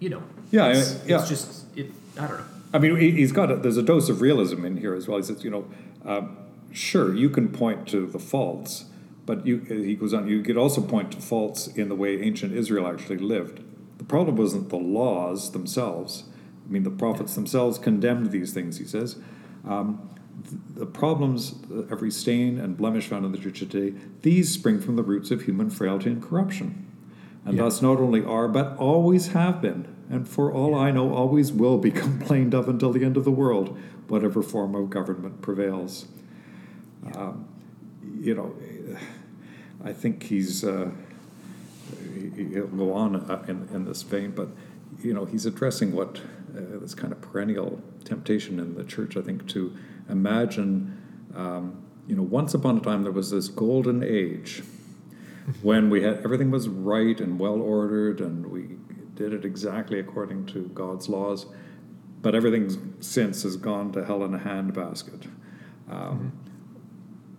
[0.00, 1.20] you know, Yeah, it's, I- yeah.
[1.20, 2.44] it's just, it, I don't know.
[2.72, 5.16] I mean, he- he's got a, there's a dose of realism in here as well.
[5.18, 5.66] He says, you know,
[6.04, 6.36] um,
[6.72, 8.84] sure, you can point to the faults,
[9.26, 12.52] but you, he goes on, you could also point to faults in the way ancient
[12.54, 13.62] Israel actually lived.
[13.98, 16.24] The problem wasn't the laws themselves.
[16.68, 19.16] I mean, the prophets themselves condemned these things, he says.
[19.66, 20.08] Um,
[20.74, 21.54] the problems,
[21.90, 25.42] every stain and blemish found in the church today, these spring from the roots of
[25.42, 26.86] human frailty and corruption.
[27.44, 27.64] And Yeah.
[27.64, 31.78] thus not only are, but always have been, and for all I know, always will
[31.78, 33.76] be complained of until the end of the world,
[34.08, 36.06] whatever form of government prevails.
[37.14, 37.46] Um,
[38.20, 38.54] you know,
[39.84, 40.90] I think he's, uh,
[42.36, 44.48] he- he'll go on uh, in, in this vein, but,
[45.02, 46.20] you know, he's addressing what
[46.56, 49.72] uh, this kind of perennial temptation in the church, I think, to
[50.08, 50.96] imagine,
[51.34, 54.62] um, you know, once upon a time there was this golden age
[55.62, 58.76] when we had everything was right and well ordered and we
[59.14, 61.46] did it exactly according to God's laws,
[62.22, 65.26] but everything since has gone to hell in a handbasket.
[65.90, 66.32] Um,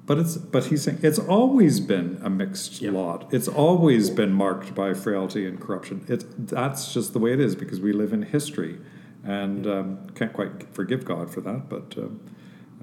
[0.05, 2.89] But it's but he's saying it's always been a mixed Yeah.
[2.91, 3.31] lot.
[3.31, 6.01] It's always been marked by frailty and corruption.
[6.07, 8.79] It's that's just the way it is because we live in history,
[9.23, 11.69] and um, can't quite forgive God for that.
[11.69, 12.21] But um,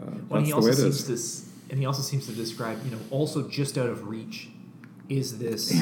[0.01, 1.07] uh, Well, that's he the also way it seems is.
[1.07, 4.49] this, and he also seems to describe, you know, also just out of reach,
[5.09, 5.75] is this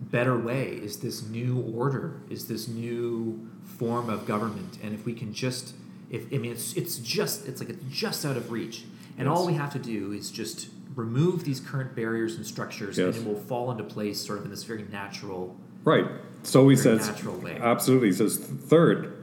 [0.00, 0.68] better way?
[0.72, 2.20] Is this new order?
[2.30, 3.48] Is this new
[3.78, 4.78] form of government?
[4.82, 5.74] And if we can just,
[6.10, 8.84] if I mean it's it's just it's like it's just out of reach,
[9.18, 13.16] and all we have to do is just remove these current barriers and structures, Yes.
[13.16, 15.56] and it will fall into place sort of in this very natural.
[15.84, 16.06] Right.
[16.42, 17.56] So he says, natural way.
[17.60, 18.08] absolutely.
[18.08, 19.21] He says, third,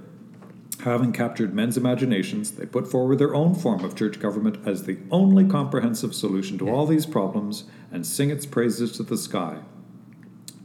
[0.83, 4.97] having captured men's imaginations, they put forward their own form of church government as the
[5.11, 9.59] only comprehensive solution to all these problems and sing its praises to the sky.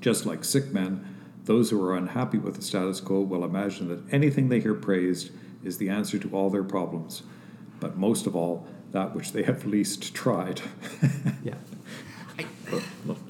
[0.01, 1.05] Just like sick men,
[1.45, 5.31] those who are unhappy with the status quo will imagine that anything they hear praised
[5.65, 7.23] is the answer to all their problems,
[7.81, 10.61] but most of all, that which they have least tried.
[11.43, 11.57] Yeah.
[12.39, 12.47] I,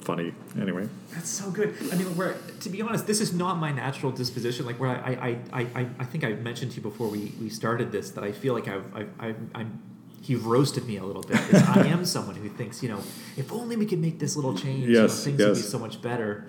[0.05, 0.87] Funny, anyway.
[1.13, 1.75] That's so good.
[1.91, 4.63] I mean, where to be honest, this is not my natural disposition.
[4.67, 5.11] Like where I,
[5.51, 8.23] I, I, I, I think I mentioned to you before we, we started this that
[8.23, 9.81] I feel like I've, I've, I've I'm
[10.29, 11.39] you've roasted me a little bit.
[11.53, 12.99] I am someone who thinks, you know,
[13.35, 15.79] if only we could make this little change, you know, Yes, things would be so
[15.79, 16.45] much better.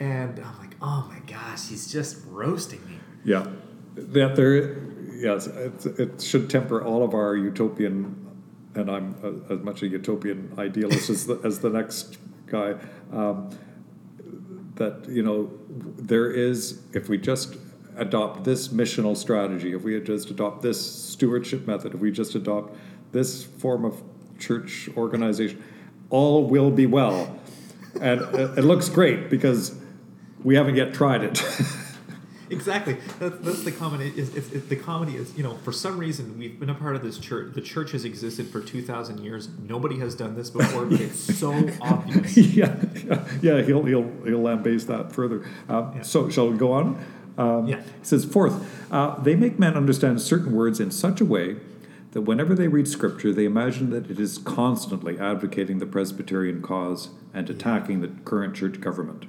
[0.00, 2.98] And I'm like, oh my gosh, he's just roasting me.
[3.24, 3.46] Yeah,
[3.94, 4.76] that there,
[5.12, 8.26] yes, it, it should temper all of our utopian,
[8.74, 12.18] and I'm a, as much a utopian idealist as the, as the next
[12.50, 12.74] guy.
[13.12, 13.50] Um,
[14.78, 17.56] that you know, there is if we just
[17.96, 22.76] adopt this missional strategy, if we just adopt this stewardship method, if we just adopt
[23.12, 24.00] this form of
[24.38, 25.62] church organization,
[26.10, 27.38] all will be well,
[28.00, 29.74] and it, it looks great because
[30.42, 31.42] we haven't yet tried it.
[32.50, 32.96] Exactly.
[33.18, 34.12] That's, that's the comedy.
[34.16, 36.96] Is, is, is the comedy is you know for some reason we've been a part
[36.96, 37.54] of this church.
[37.54, 39.48] The church has existed for two thousand years.
[39.62, 40.86] Nobody has done this before.
[40.86, 42.36] but it's so obvious.
[42.36, 45.44] yeah, yeah, yeah, he'll he'll he'll lambaste that further.
[45.68, 46.02] Um, Yeah.
[46.02, 47.04] So shall we go on?
[47.36, 47.76] Um, Yeah.
[47.82, 51.56] He says, fourth, uh, they make men understand certain words in such a way
[52.12, 57.10] that whenever they read Scripture, they imagine that it is constantly advocating the Presbyterian cause
[57.34, 59.26] and attacking the current church government.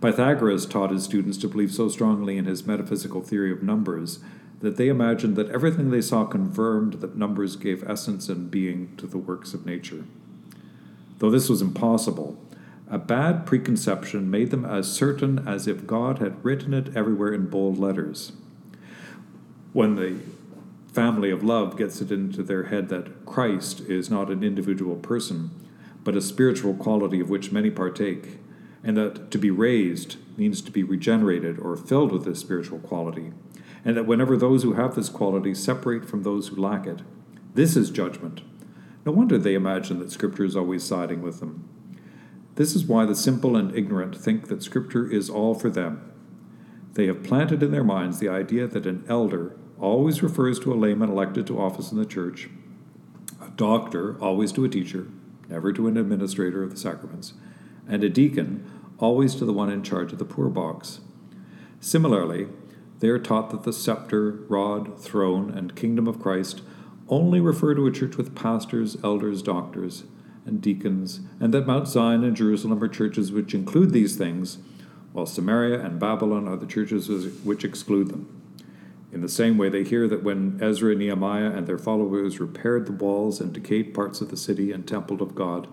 [0.00, 4.20] Pythagoras taught his students to believe so strongly in his metaphysical theory of numbers
[4.60, 9.06] that they imagined that everything they saw confirmed that numbers gave essence and being to
[9.06, 10.04] the works of nature.
[11.18, 12.38] Though this was impossible,
[12.90, 17.50] a bad preconception made them as certain as if God had written it everywhere in
[17.50, 18.32] bold letters.
[19.72, 20.16] When the
[20.92, 25.50] family of love gets it into their head that Christ is not an individual person,
[26.02, 28.37] but a spiritual quality of which many partake,
[28.82, 33.32] and that to be raised means to be regenerated or filled with this spiritual quality,
[33.84, 37.02] and that whenever those who have this quality separate from those who lack it,
[37.54, 38.42] this is judgment.
[39.04, 41.68] No wonder they imagine that Scripture is always siding with them.
[42.56, 46.12] This is why the simple and ignorant think that Scripture is all for them.
[46.94, 50.74] They have planted in their minds the idea that an elder always refers to a
[50.74, 52.48] layman elected to office in the church,
[53.40, 55.06] a doctor always to a teacher,
[55.48, 57.34] never to an administrator of the sacraments,
[57.88, 61.00] and a deacon always to the one in charge of the poor box.
[61.80, 62.48] Similarly,
[63.00, 66.62] they are taught that the scepter, rod, throne, and kingdom of Christ
[67.08, 70.04] only refer to a church with pastors, elders, doctors,
[70.44, 74.58] and deacons, and that Mount Zion and Jerusalem are churches which include these things,
[75.12, 77.08] while Samaria and Babylon are the churches
[77.44, 78.34] which exclude them.
[79.10, 82.92] In the same way, they hear that when Ezra, Nehemiah, and their followers repaired the
[82.92, 85.66] walls and decayed parts of the city and temple of God,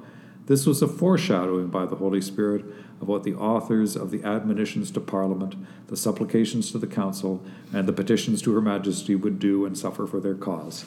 [0.46, 2.66] this was a foreshadowing by the Holy Spirit
[3.02, 5.56] of what the authors of the admonitions to Parliament,
[5.88, 10.06] the supplications to the Council, and the petitions to Her Majesty would do and suffer
[10.06, 10.86] for their cause.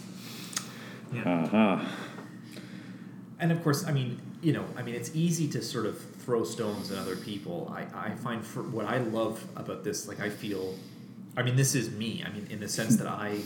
[1.12, 1.44] Yeah.
[1.44, 1.84] Uh-huh.
[3.40, 6.44] And of course, I mean, you know, I mean, it's easy to sort of throw
[6.44, 7.72] stones at other people.
[7.74, 10.74] I, I find for what I love about this, like, I feel,
[11.36, 12.22] I mean, this is me.
[12.26, 13.38] I mean, in the sense that I,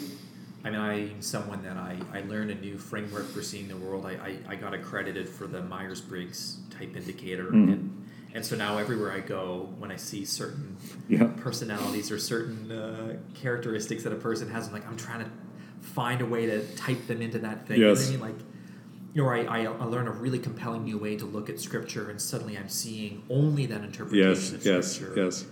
[0.64, 4.06] I mean, I'm someone that I, I learned a new framework for seeing the world.
[4.06, 7.46] I, I, I got accredited for the Myers Briggs type indicator.
[7.46, 7.72] Mhm.
[7.72, 10.76] And, and so now everywhere I go, when I see certain
[11.08, 11.24] Yeah.
[11.38, 15.30] personalities or certain uh, characteristics that a person has, I'm like, I'm trying to
[15.80, 17.78] find a way to type them into that thing.
[17.80, 18.08] You know what Yes.
[18.08, 18.20] I mean?
[18.20, 18.36] Like,
[19.14, 22.08] you know, I, I, I learn a really compelling new way to look at scripture,
[22.08, 25.24] and suddenly I'm seeing only that interpretation Yes, of yes, scripture.
[25.24, 25.44] yes.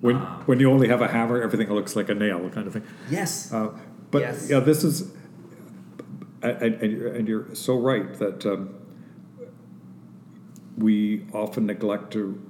[0.00, 2.72] When, Um, when you only have a hammer, everything looks like a nail, kind of
[2.72, 2.84] thing.
[3.10, 3.52] Yes.
[3.52, 3.70] Uh,
[4.16, 4.48] but Yes.
[4.50, 5.12] yeah, this is,
[6.42, 8.74] and, and, you're, and you're so right that um,
[10.78, 12.40] we often neglect to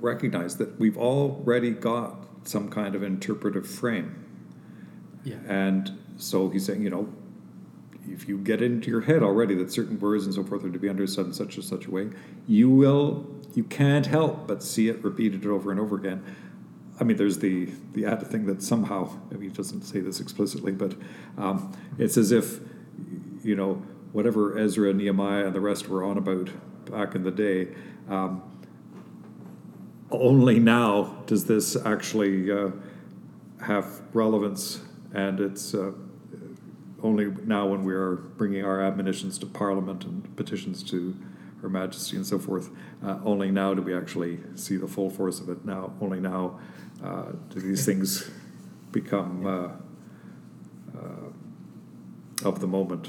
[0.00, 4.14] recognize that we've already got some kind of interpretive frame.
[5.24, 5.36] yeah.
[5.48, 7.08] And so he's saying, you know,
[8.06, 10.78] if you get into your head already that certain words and so forth are to
[10.78, 12.10] be understood in such and such a way,
[12.46, 16.22] you will, you can't help but see it repeated over and over again.
[17.00, 20.20] I mean, there's the the added thing that somehow, I mean, he doesn't say this
[20.20, 20.94] explicitly, but
[21.36, 22.60] um, it's as if,
[23.42, 26.50] you know, whatever Ezra, Nehemiah, and the rest were on about
[26.90, 27.74] back in the day,
[28.08, 28.42] um,
[30.10, 32.70] only now does this actually uh,
[33.60, 34.80] have relevance.
[35.12, 35.92] And it's uh,
[37.02, 41.16] only now when we are bringing our admonitions to Parliament and petitions to
[41.64, 42.68] Her Majesty and so forth,
[43.02, 45.64] uh, only now do we actually see the full force of it.
[45.64, 46.60] Now, only now
[47.02, 48.30] uh, do these things
[48.92, 49.68] become uh,
[50.94, 53.08] uh, of the moment.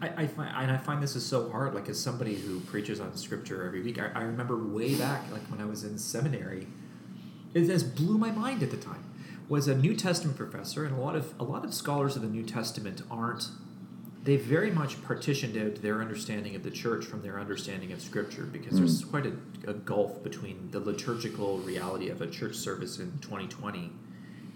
[0.00, 1.74] I, I find and I find this is so hard.
[1.74, 5.42] Like as somebody who preaches on scripture every week, I, I remember way back, like
[5.50, 6.68] when I was in seminary,
[7.52, 9.02] it just blew my mind at the time.
[9.48, 12.28] Was a New Testament professor, and a lot of a lot of scholars of the
[12.28, 13.48] New Testament aren't.
[14.24, 18.44] They very much partitioned out their understanding of the church from their understanding of Scripture
[18.44, 19.10] because there's mm.
[19.10, 19.34] quite a,
[19.70, 23.92] a gulf between the liturgical reality of a church service in 2020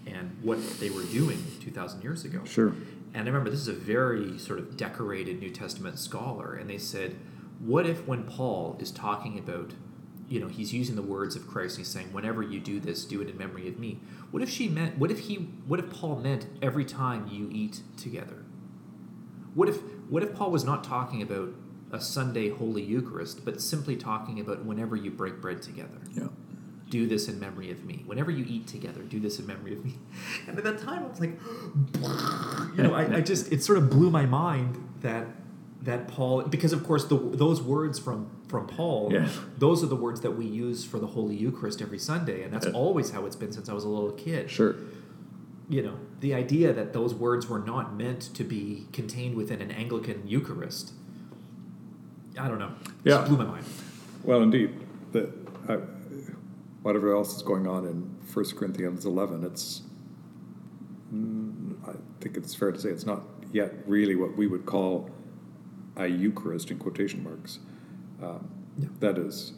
[0.07, 2.43] and what they were doing 2,000 years ago.
[2.45, 2.73] Sure.
[3.13, 6.77] And I remember this is a very sort of decorated New Testament scholar, and they
[6.77, 7.15] said,
[7.59, 9.73] what if when Paul is talking about,
[10.29, 13.21] you know, he's using the words of Christ, he's saying, whenever you do this, do
[13.21, 13.99] it in memory of me.
[14.31, 15.35] What if she meant, what if he,
[15.67, 18.45] what if Paul meant every time you eat together?
[19.59, 21.49] What if, what if Paul was not talking about
[21.91, 25.99] a Sunday Holy Eucharist, but simply talking about whenever you break bread together?
[26.13, 26.29] Yeah.
[26.89, 28.03] do this in memory of me.
[28.05, 29.95] Whenever you eat together, do this in memory of me.
[30.47, 31.37] And at that time, I was like,
[32.77, 35.27] you know, I, I just it sort of blew my mind that
[35.81, 39.27] that Paul, because of course the, those words from from Paul, Yeah.
[39.57, 42.65] those are the words that we use for the Holy Eucharist every Sunday, and that's
[42.65, 42.71] Yeah.
[42.83, 44.49] always how it's been since I was a little kid.
[44.49, 44.75] Sure.
[45.69, 49.69] You know, the idea that those words were not meant to be contained within an
[49.69, 50.93] Anglican Eucharist.
[52.39, 52.71] I don't know.
[53.05, 53.27] It just Yeah.
[53.27, 53.65] blew my mind.
[54.23, 54.71] Well, indeed,
[55.11, 55.31] the,
[55.67, 55.77] uh,
[56.81, 59.83] whatever else is going on in 1 Corinthians 11, it's,
[61.13, 63.21] mm, I think it's fair to say it's not
[63.53, 65.09] yet really what we would call
[65.97, 67.59] a Eucharist in quotation marks.
[68.21, 68.47] Um,
[68.79, 68.87] Yeah.
[69.01, 69.53] That is,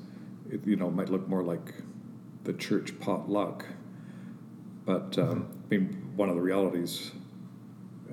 [0.49, 1.75] it, you know, might look more like
[2.43, 3.65] the church potluck.
[4.83, 7.13] But um, I mean, one of the realities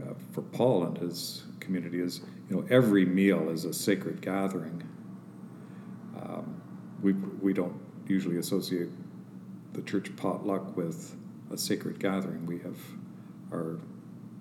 [0.01, 4.83] uh, for Paul and his community is, you know, every meal is a sacred gathering.
[6.23, 6.59] Um,
[7.03, 8.89] we we don't usually associate
[9.75, 11.15] the church potluck with
[11.53, 12.47] a sacred gathering.
[12.47, 12.79] We have
[13.53, 13.77] our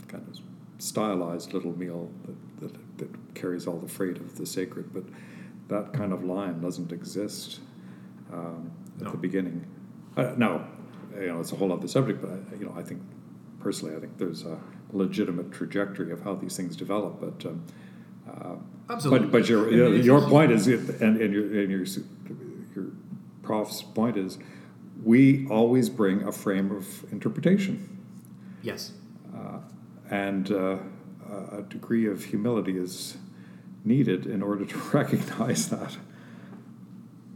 [0.08, 0.39] kind of
[0.80, 5.03] stylized little meal that, that, that carries all the freight of the sacred, but
[5.67, 7.60] that kind of line doesn't exist
[8.32, 9.12] um, at No.
[9.12, 9.65] the beginning.
[10.15, 10.65] Uh, now,
[11.19, 13.01] you know, it's a whole other subject, but I, you know, I think
[13.67, 14.58] personally, I think there's a
[14.93, 17.45] legitimate trajectory of how these things develop, but.
[17.45, 17.65] Um,
[18.25, 18.56] uh,
[18.89, 19.27] Absolutely.
[19.27, 21.86] But, but your, mean, if your point is, and, and your, and your,
[22.73, 22.91] your
[23.41, 24.38] prof's point is,
[25.03, 27.75] we always bring a frame of interpretation.
[28.62, 28.93] Yes.
[30.10, 30.77] And uh,
[31.51, 33.17] a degree of humility is
[33.84, 35.97] needed in order to recognize that.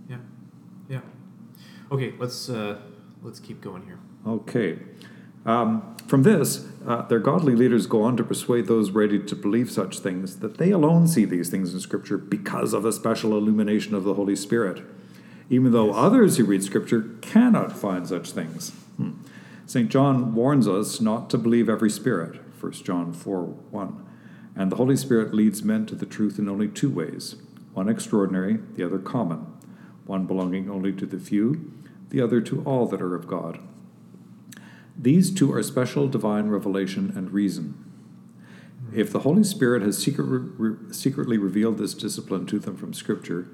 [0.10, 0.17] Yeah.
[0.89, 1.02] Yeah.
[1.91, 2.80] Okay, let's uh
[3.22, 4.00] let's keep going here.
[4.26, 4.80] Okay.
[5.45, 9.71] Um, from this, uh, their godly leaders go on to persuade those ready to believe
[9.71, 13.95] such things that they alone see these things in Scripture because of a special illumination
[13.95, 14.84] of the Holy Spirit,
[15.49, 18.71] even though others who read Scripture cannot find such things.
[18.97, 19.12] Hmm.
[19.65, 19.89] St.
[19.89, 24.06] John warns us not to believe every spirit, 1 John 4 1.
[24.56, 27.38] And the Holy Spirit leads men to the truth in only two ways
[27.73, 29.47] one extraordinary, the other common,
[30.06, 31.71] one belonging only to the few,
[32.10, 33.60] the other to all that are of God.
[35.02, 37.74] These two are special divine revelation and reason.
[38.94, 43.48] If the Holy Spirit has secret, re, secretly revealed this discipline to them from Scripture,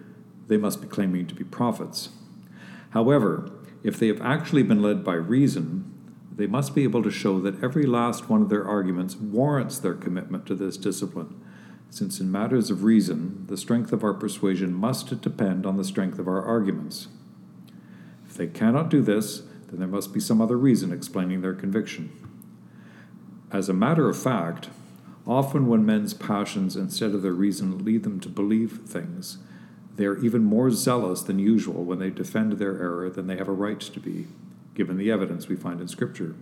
[0.47, 2.09] they must be claiming to be prophets.
[2.89, 3.49] However,
[3.81, 5.93] if they have actually been led by reason,
[6.35, 9.93] they must be able to show that every last one of their arguments warrants their
[9.93, 11.39] commitment to this discipline,
[11.89, 16.19] since in matters of reason, the strength of our persuasion must depend on the strength
[16.19, 17.07] of our arguments.
[18.27, 22.11] If they cannot do this, then there must be some other reason explaining their conviction.
[23.51, 24.69] As a matter of fact,
[25.25, 29.37] often when men's passions instead of their reason lead them to believe things,
[29.95, 33.47] they are even more zealous than usual when they defend their error than they have
[33.47, 34.27] a right to be,
[34.75, 36.35] given the evidence we find in Scripture.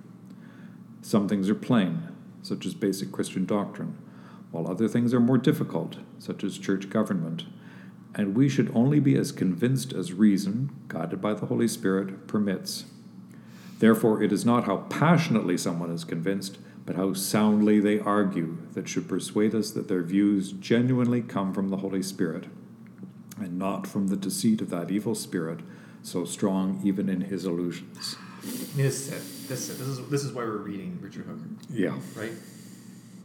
[1.02, 2.04] Some things are plain,
[2.42, 3.98] such as basic Christian doctrine,
[4.52, 7.46] while other things are more difficult, such as church government,
[8.14, 12.86] and we should only be as convinced as reason, guided by the Holy Spirit, permits.
[13.80, 18.88] Therefore, it is not how passionately someone is convinced, but how soundly they argue that
[18.88, 22.46] should persuade us that their views genuinely come from the Holy Spirit,
[23.38, 25.60] and not from the deceit of that evil spirit,
[26.04, 28.16] so strong even in his illusions.
[28.76, 29.48] This is it.
[29.50, 29.68] This.
[29.68, 31.98] This is this is why we're reading Richard Hooker, Yeah.
[32.16, 32.32] right?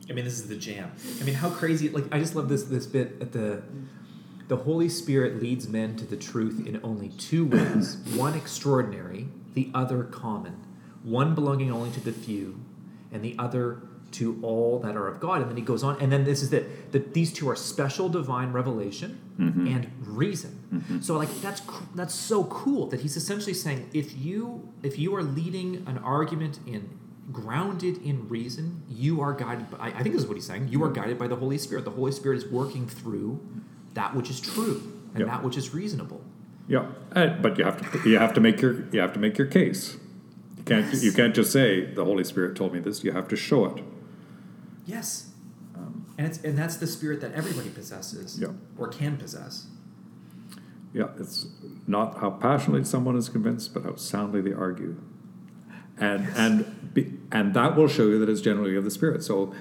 [0.08, 0.90] I mean, this is the jam.
[1.20, 1.90] I mean, how crazy!
[1.90, 3.62] Like, I just love this this bit at the
[4.48, 9.70] the Holy Spirit leads men to the truth in only two ways: one extraordinary, the
[9.74, 10.64] other common.
[11.02, 12.60] One belonging only to the few,
[13.12, 13.82] and the other
[14.12, 15.40] to all that are of God.
[15.40, 18.08] And then he goes on, and then this is that that these two are special
[18.08, 19.66] divine revelation mm-hmm.
[19.66, 20.58] and reason.
[20.72, 21.00] Mm-hmm.
[21.00, 21.62] So like that's
[21.94, 26.58] that's so cool that he's essentially saying if you if you are leading an argument
[26.66, 26.98] in
[27.32, 29.70] grounded in reason, you are guided.
[29.70, 30.68] By, I think this is what he's saying.
[30.68, 31.84] You are guided by the Holy Spirit.
[31.84, 33.40] The Holy Spirit is working through
[33.94, 34.82] that which is true
[35.14, 35.26] and Yeah.
[35.26, 36.22] that which is reasonable.
[36.70, 39.36] Yeah, uh, but you have to you have to make your you have to make
[39.36, 39.96] your case.
[40.56, 43.02] You can't you can't just say the Holy Spirit told me this.
[43.02, 43.82] You have to show it.
[44.86, 45.32] Yes.
[46.16, 48.52] and it's and that's the spirit that everybody possesses Yeah.
[48.78, 49.66] or can possess.
[50.92, 51.46] Yeah, it's
[51.88, 54.94] not how passionately someone is convinced, but how soundly they argue,
[55.98, 56.54] and and
[56.94, 57.02] be,
[57.32, 59.22] and that will show you that it's generally of the Spirit.
[59.24, 59.52] So,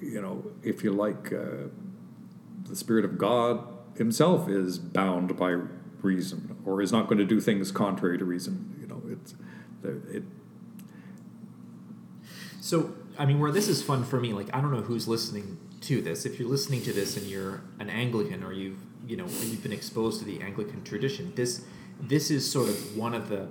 [0.00, 1.68] you know, if you like, uh,
[2.68, 3.54] the Spirit of God
[3.96, 5.56] Himself is bound by
[6.02, 8.76] reason, or is not going to do things contrary to reason.
[8.80, 9.34] You know, it's
[10.14, 10.24] it.
[12.60, 15.58] So, I mean, where this is fun for me, like I don't know who's listening
[15.82, 16.24] to this.
[16.24, 19.72] If you're listening to this and you're an Anglican or you've you know you've been
[19.72, 21.64] exposed to the Anglican tradition, this
[22.00, 23.48] this is sort of one of the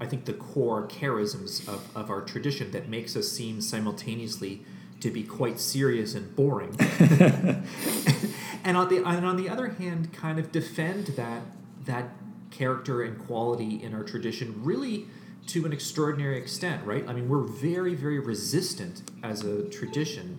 [0.00, 4.62] I think the core charisms of, of our tradition that makes us seem simultaneously
[4.98, 6.74] to be quite serious and boring.
[8.64, 11.42] and on the and on the other hand, kind of defend that
[11.84, 12.10] that
[12.50, 15.06] character and quality in our tradition really
[15.46, 17.04] to an extraordinary extent, right?
[17.08, 20.38] I mean, we're very very resistant as a tradition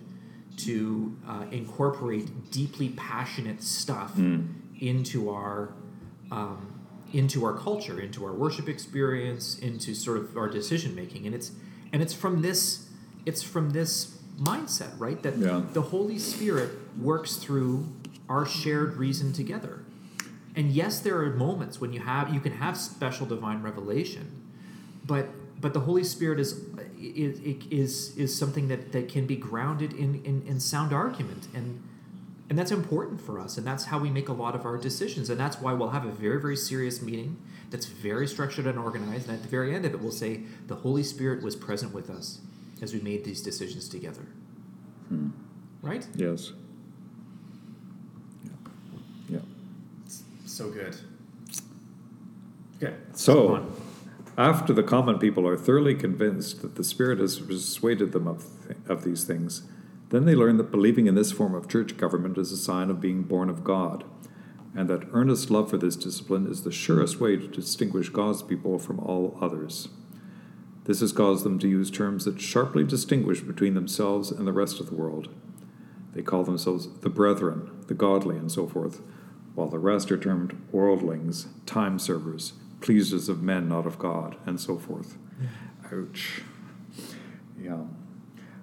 [0.58, 4.16] to uh, incorporate deeply passionate stuff
[4.80, 5.72] into our
[6.30, 6.70] um,
[7.12, 11.52] into our culture, into our worship experience, into sort of our decision making, and it's
[11.92, 12.88] and it's from this
[13.26, 15.22] it's from this mindset, right?
[15.22, 15.62] That Yeah.
[15.72, 17.88] the Holy Spirit works through
[18.28, 19.83] our shared reason together.
[20.56, 24.42] And yes, there are moments when you have you can have special divine revelation,
[25.04, 25.28] but
[25.60, 26.60] but the Holy Spirit is
[26.98, 27.40] is
[27.70, 31.48] is, is something that, that can be grounded in, in, in sound argument.
[31.54, 31.82] And
[32.50, 35.30] and that's important for us and that's how we make a lot of our decisions.
[35.30, 37.36] And that's why we'll have a very very serious meeting
[37.70, 39.28] that's very structured and organized.
[39.28, 42.10] And at the very end of it we'll say the holy spirit was present with
[42.10, 42.40] us
[42.80, 44.26] as we made these decisions together.
[45.08, 45.30] Hmm.
[45.82, 46.06] Right?
[46.14, 46.52] Yes.
[50.54, 50.96] So good
[52.76, 53.66] okay So,
[54.38, 58.44] after the common people are thoroughly convinced that the Spirit has persuaded them of,
[58.88, 59.62] of these things,
[60.10, 63.00] then they learn that believing in this form of church government is a sign of
[63.00, 64.04] being born of God,
[64.76, 68.78] and that earnest love for this discipline is the surest way to distinguish God's people
[68.78, 69.88] from all others.
[70.84, 74.78] This has caused them to use terms that sharply distinguish between themselves and the rest
[74.78, 75.28] of the world.
[76.12, 79.00] They call themselves the brethren, the godly, and so forth,
[79.54, 84.60] while the rest are termed worldlings, time servers, pleasers of men, not of God, and
[84.60, 85.16] so forth.
[85.92, 86.42] Ouch.
[87.60, 87.82] Yeah.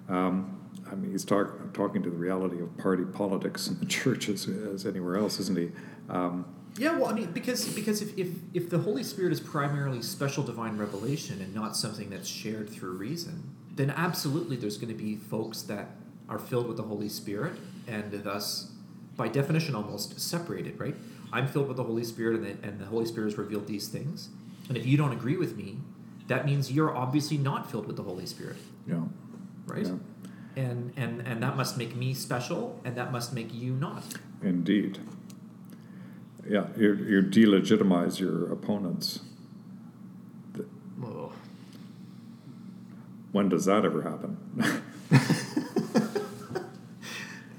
[0.08, 0.58] Um,
[0.90, 4.46] I mean, he's talk, talking to the reality of party politics in the church as,
[4.46, 5.70] as anywhere else, isn't he?
[6.08, 6.44] Um,
[6.76, 10.42] Yeah, well, I mean, because because if, if if the Holy Spirit is primarily special
[10.42, 13.42] divine revelation and not something that's shared through reason,
[13.74, 15.90] then absolutely there's going to be folks that
[16.28, 17.52] are filled with the Holy Spirit
[17.86, 18.71] and thus,
[19.16, 20.78] by definition, almost separated.
[20.78, 20.94] Right?
[21.32, 23.88] I'm filled with the Holy Spirit, and the, and the Holy Spirit has revealed these
[23.88, 24.28] things.
[24.68, 25.78] And if you don't agree with me,
[26.28, 28.56] that means you're obviously not filled with the Holy Spirit,
[28.86, 29.02] yeah.
[29.66, 29.86] right?
[29.86, 29.96] Yeah.
[30.54, 34.04] And and and that must make me special, and that must make you not.
[34.42, 34.98] Indeed.
[36.48, 39.20] Yeah, you, you delegitimize your opponents.
[40.98, 41.32] Whoa.
[43.30, 44.36] When does that ever happen?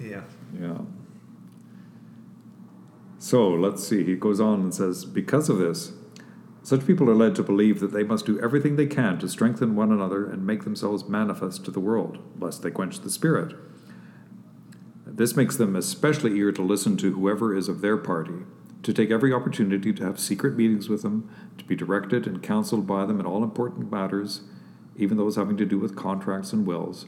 [0.04, 0.22] Yeah.
[0.60, 0.78] Yeah.
[3.34, 4.03] So let's see.
[4.03, 5.93] He goes on and says, Because of this,
[6.61, 9.75] such people are led to believe that they must do everything they can to strengthen
[9.75, 13.55] one another and make themselves manifest to the world, lest they quench the Spirit.
[15.07, 18.43] This makes them especially eager to listen to whoever is of their party,
[18.84, 21.27] to take every opportunity to have secret meetings with them,
[21.57, 24.41] to be directed and counseled by them in all important matters,
[24.95, 27.07] even those having to do with contracts and wills,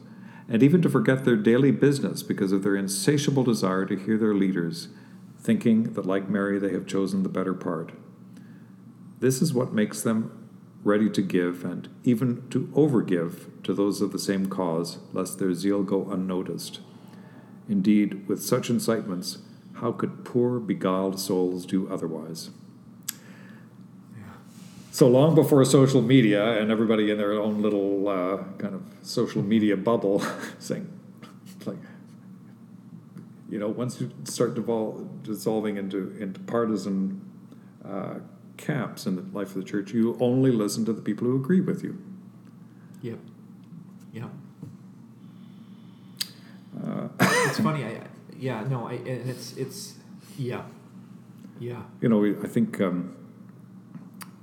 [0.49, 4.33] and even to forget their daily business because of their insatiable desire to hear their
[4.33, 4.87] leaders,
[5.45, 7.91] thinking that, like Mary, they have chosen the better part.
[9.19, 10.49] This is what makes them
[10.83, 15.53] ready to give and even to overgive to those of the same cause, lest their
[15.53, 16.79] zeal go unnoticed.
[17.69, 19.39] Indeed, with such incitements,
[19.75, 22.49] how could poor, beguiled souls do otherwise?
[24.91, 29.43] So long before social media and everybody in their own little uh, kind of social
[29.43, 30.23] media bubble
[30.59, 30.87] saying,
[31.65, 31.77] like,
[33.49, 37.21] you know, once you start devol- dissolving into, into partisan
[37.83, 38.15] uh,
[38.57, 41.61] camps in the life of the church, you only listen to the people who agree
[41.61, 42.01] with you.
[43.01, 43.19] Yep.
[44.13, 44.29] Yep.
[47.19, 47.83] it's funny.
[47.85, 48.01] I,
[48.37, 49.95] yeah, no, I, and it's it's
[50.37, 50.63] yeah,
[51.59, 51.83] yeah.
[52.01, 53.15] You know, I think um,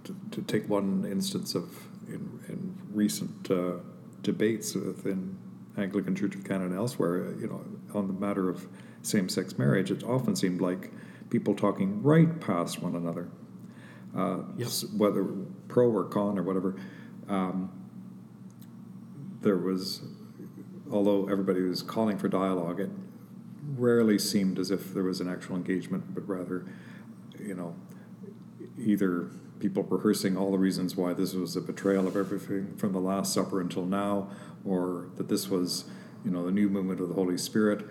[0.04, 1.68] to, to take one instance of
[2.08, 3.74] in, in recent uh,
[4.22, 5.36] debates within
[5.76, 8.66] Anglican Church of Canada and elsewhere, you know, on the matter of
[9.02, 10.90] same-sex marriage, it often seemed like
[11.30, 13.28] people talking right past one another,
[14.16, 14.36] uh,
[14.96, 15.24] whether
[15.68, 16.76] pro or con or whatever.
[17.28, 17.70] Um,
[19.40, 20.02] there was,
[20.90, 22.90] although everybody was calling for dialogue, it
[23.76, 26.66] rarely seemed as if there was an actual engagement, but rather,
[27.40, 27.74] you know,
[28.78, 33.00] either people rehearsing all the reasons why this was a betrayal of everything from the
[33.00, 34.28] Last Supper until now,
[34.64, 35.84] or that this was,
[36.24, 37.84] you know, the new movement of the Holy Spirit.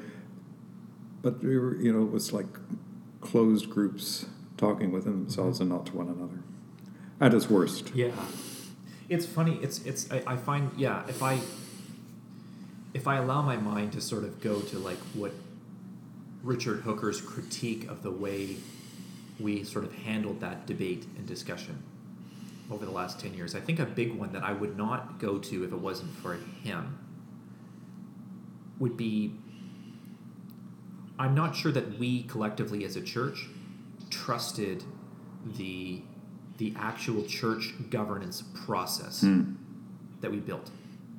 [1.21, 2.47] But we were, you know, it was like
[3.21, 4.25] closed groups
[4.57, 6.43] talking within themselves and not to one another.
[7.19, 7.91] At its worst.
[7.93, 8.11] Yeah,
[9.07, 9.59] it's funny.
[9.61, 10.11] It's it's.
[10.11, 11.03] I, I find yeah.
[11.07, 11.39] If I
[12.93, 15.31] if I allow my mind to sort of go to like what
[16.43, 18.57] Richard Hooker's critique of the way
[19.39, 21.83] we sort of handled that debate and discussion
[22.71, 25.37] over the last ten years, I think a big one that I would not go
[25.37, 26.97] to if it wasn't for him
[28.79, 29.35] would be.
[31.21, 33.47] I'm not sure that we collectively as a church
[34.09, 34.83] trusted
[35.45, 36.01] the
[36.57, 39.53] the actual church governance process hmm.
[40.21, 40.69] that we built.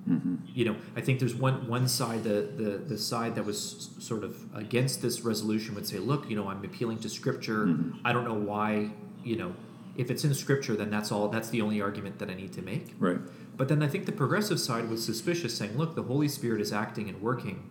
[0.08, 0.36] Mm-hmm.
[0.54, 4.24] You know, I think there's one one side the, the the side that was sort
[4.24, 7.66] of against this resolution would say, look, you know, I'm appealing to scripture.
[7.66, 8.04] Mm-hmm.
[8.04, 8.90] I don't know why,
[9.22, 9.54] you know,
[9.96, 11.28] if it's in scripture, then that's all.
[11.28, 12.94] That's the only argument that I need to make.
[12.98, 13.18] Right.
[13.56, 16.72] But then I think the progressive side was suspicious, saying, look, the Holy Spirit is
[16.72, 17.70] acting and working.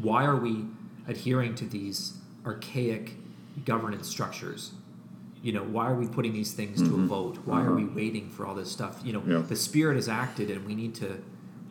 [0.00, 0.64] Why are we
[1.08, 2.14] adhering to these
[2.46, 3.14] archaic
[3.64, 4.72] governance structures?
[5.42, 7.38] You know, why are we putting these things to a vote?
[7.44, 9.00] Why are we waiting for all this stuff?
[9.04, 9.48] You know, Mm-hmm.
[9.48, 11.18] The Spirit has acted, and we need to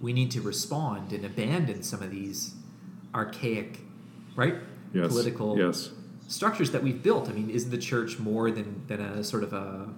[0.01, 2.55] we need to respond and abandon some of these
[3.13, 3.79] archaic,
[4.35, 4.55] right?
[4.93, 5.07] Yes.
[5.09, 5.91] Political Yes.
[6.27, 7.29] structures that we've built.
[7.29, 9.89] I mean, isn't the church more than, than a sort of a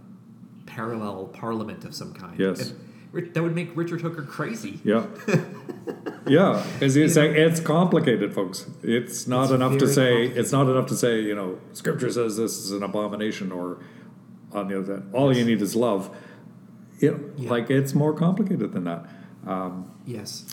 [0.65, 2.37] parallel parliament of some kind?
[2.37, 2.73] Yes.
[3.13, 4.79] And that would make Richard Hooker crazy.
[4.83, 5.05] Yeah.
[6.27, 6.65] yeah.
[6.81, 8.65] It's, it's, it's complicated, folks.
[8.81, 12.37] It's not It's enough to say, it's not enough to say, you know, scripture says
[12.37, 13.79] this is an abomination or
[14.51, 16.15] on the other hand, all you need is love.
[16.99, 17.49] You know, Yeah.
[17.49, 19.05] Like it's more complicated than that.
[19.47, 20.45] Um, Yes.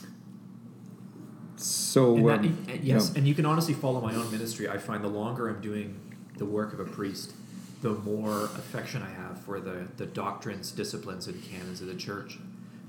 [1.57, 3.19] so, And um, yes, yeah.
[3.19, 4.69] and you can honestly follow my own ministry.
[4.69, 6.01] I find the longer I'm doing
[6.39, 7.35] the work of a priest,
[7.83, 12.39] the more affection I have for the, the doctrines, disciplines, and canons of the church,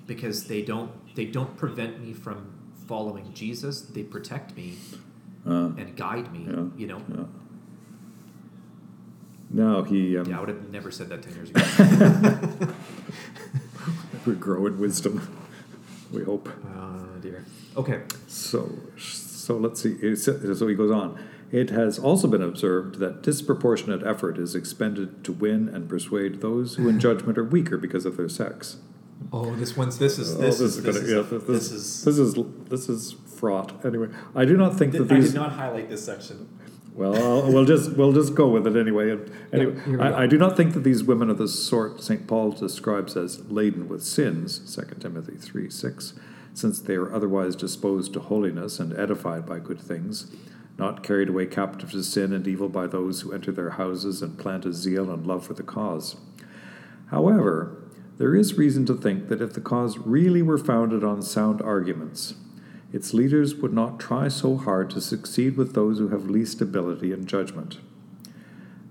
[0.07, 2.53] because they don't they don't prevent me from
[2.95, 3.79] following Jesus.
[3.95, 4.75] They protect me
[5.47, 6.41] Uh, and guide me.
[6.45, 7.01] yeah, You know.
[7.15, 7.23] yeah.
[9.49, 11.61] No, he um, Yeah, I would have never said that ten years ago.
[14.25, 15.21] would grow in wisdom.
[16.11, 16.49] We hope.
[16.75, 17.45] oh dear.
[17.77, 18.01] Okay.
[18.27, 20.15] So, so let's see.
[20.15, 21.17] So he goes on.
[21.51, 26.75] It has also been observed that disproportionate effort is expended to win and persuade those
[26.75, 28.77] who, in judgment, are weaker because of their sex.
[29.33, 32.03] Oh, this one's this is Oh, this, is, gonna- this, is, yeah, this, this, is
[32.03, 32.35] this is
[32.69, 33.85] this is fraught.
[33.85, 35.31] Anyway, I do not think that I these.
[35.31, 36.49] did not highlight this section.
[36.93, 39.11] Well, I'll, we'll just we'll just go with it anyway.
[39.11, 40.01] And anyway, go.
[40.03, 43.49] I, I do not think that these women are the sort Saint Paul describes as
[43.49, 46.13] laden with sins, 2 Timothy three six,
[46.53, 50.29] since they are otherwise disposed to holiness and edified by good things,
[50.77, 54.37] not carried away captive to sin and evil by those who enter their houses and
[54.37, 56.17] plant a zeal and love for the cause.
[57.09, 57.80] However,
[58.21, 62.35] there is reason to think that if the cause really were founded on sound arguments,
[62.93, 67.11] its leaders would not try so hard to succeed with those who have least ability
[67.11, 67.79] and judgment.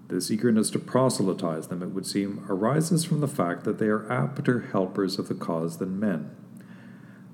[0.08, 4.10] This eagerness to proselytize them, it would seem, arises from the fact that they are
[4.10, 6.34] apter helpers of the cause than men.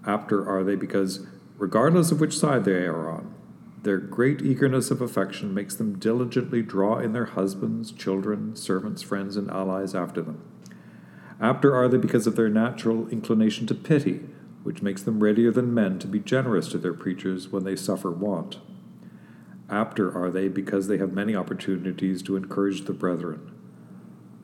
[0.06, 1.26] Apter are they because,
[1.56, 3.34] regardless of which side they are on,
[3.84, 9.38] their great eagerness of affection makes them diligently draw in their husbands, children, servants, friends,
[9.38, 10.42] and allies after them.
[11.40, 14.20] Apter are they because of their natural inclination to pity,
[14.62, 18.10] which makes them readier than men to be generous to their preachers when they suffer
[18.10, 18.58] want.
[19.68, 23.52] Apter are they because they have many opportunities to encourage the brethren.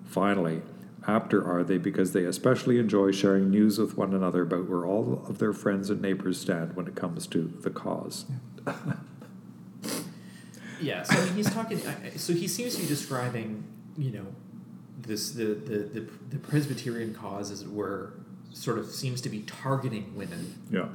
[0.04, 0.62] Finally,
[1.06, 5.24] apter are they because they especially enjoy sharing news with one another about where all
[5.26, 8.26] of their friends and neighbors stand when it comes to the cause.
[10.82, 11.80] Yeah, so he's talking.
[12.16, 13.64] So he seems to be describing,
[13.96, 14.26] you know,
[15.02, 18.12] this the the the, the Presbyterian cause, as it were,
[18.52, 20.88] sort of seems to be targeting women Yeah.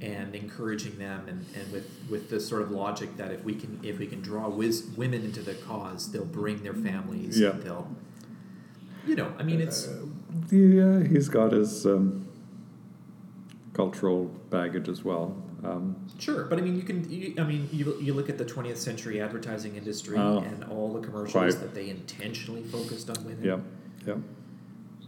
[0.00, 3.80] and encouraging them, and, and with with the sort of logic that if we can
[3.82, 7.38] if we can draw wis- women into the cause, they'll bring their families.
[7.40, 7.50] Yeah.
[7.50, 7.88] They'll,
[9.06, 9.88] you know, I mean, it's
[10.50, 12.26] Yeah, he's got his um,
[13.72, 15.36] cultural baggage as well.
[16.18, 17.08] Sure, but I mean, you can.
[17.10, 20.38] You, I mean, you, you look at the 20th century advertising industry Oh.
[20.38, 21.52] and all the commercials Right.
[21.62, 23.44] that they intentionally focused on women.
[23.44, 23.58] Yeah,
[24.06, 24.14] yeah,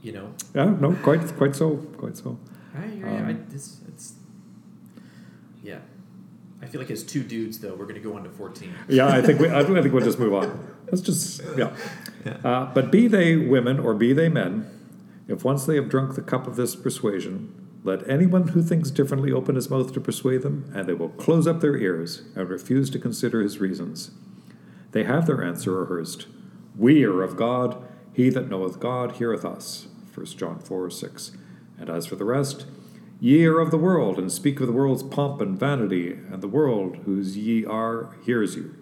[0.02, 0.74] You know, yeah.
[0.80, 2.38] No, quite, quite so, quite so.
[2.76, 3.06] I you.
[3.06, 4.14] I, Um, it's, it's,
[5.62, 5.78] yeah.
[6.60, 8.74] I feel like as two dudes, though, we're going to go on to 14.
[8.88, 10.74] Yeah, I think we, I think we'll just move on.
[10.90, 11.70] Let's just yeah.
[12.26, 12.36] Yeah.
[12.44, 14.66] Uh, but be they women or be they men,
[15.28, 19.32] if once they have drunk the cup of this persuasion, let anyone who thinks differently
[19.32, 22.90] open his mouth to persuade them, and they will close up their ears and refuse
[22.90, 24.10] to consider his reasons.
[24.92, 26.26] They have their answer rehearsed.
[26.76, 27.82] We are of God.
[28.12, 29.88] He that knoweth God heareth us.
[30.14, 31.32] 1 John 4 6.
[31.80, 32.66] And as for the rest,
[33.20, 36.48] ye are of the world, and speak of the world's pomp and vanity, and the
[36.48, 38.74] world whose ye are hears you.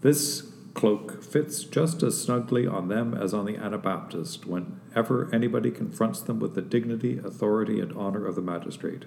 [0.00, 6.20] This cloak fits just as snugly on them as on the Anabaptist whenever anybody confronts
[6.20, 9.06] them with the dignity, authority, and honor of the magistrate.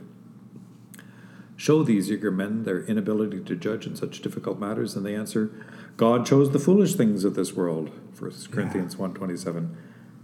[1.55, 5.51] Show these eager men their inability to judge in such difficult matters, and they answer,
[5.95, 7.91] God chose the foolish things of this world.
[8.17, 9.75] 1 Corinthians 1.27.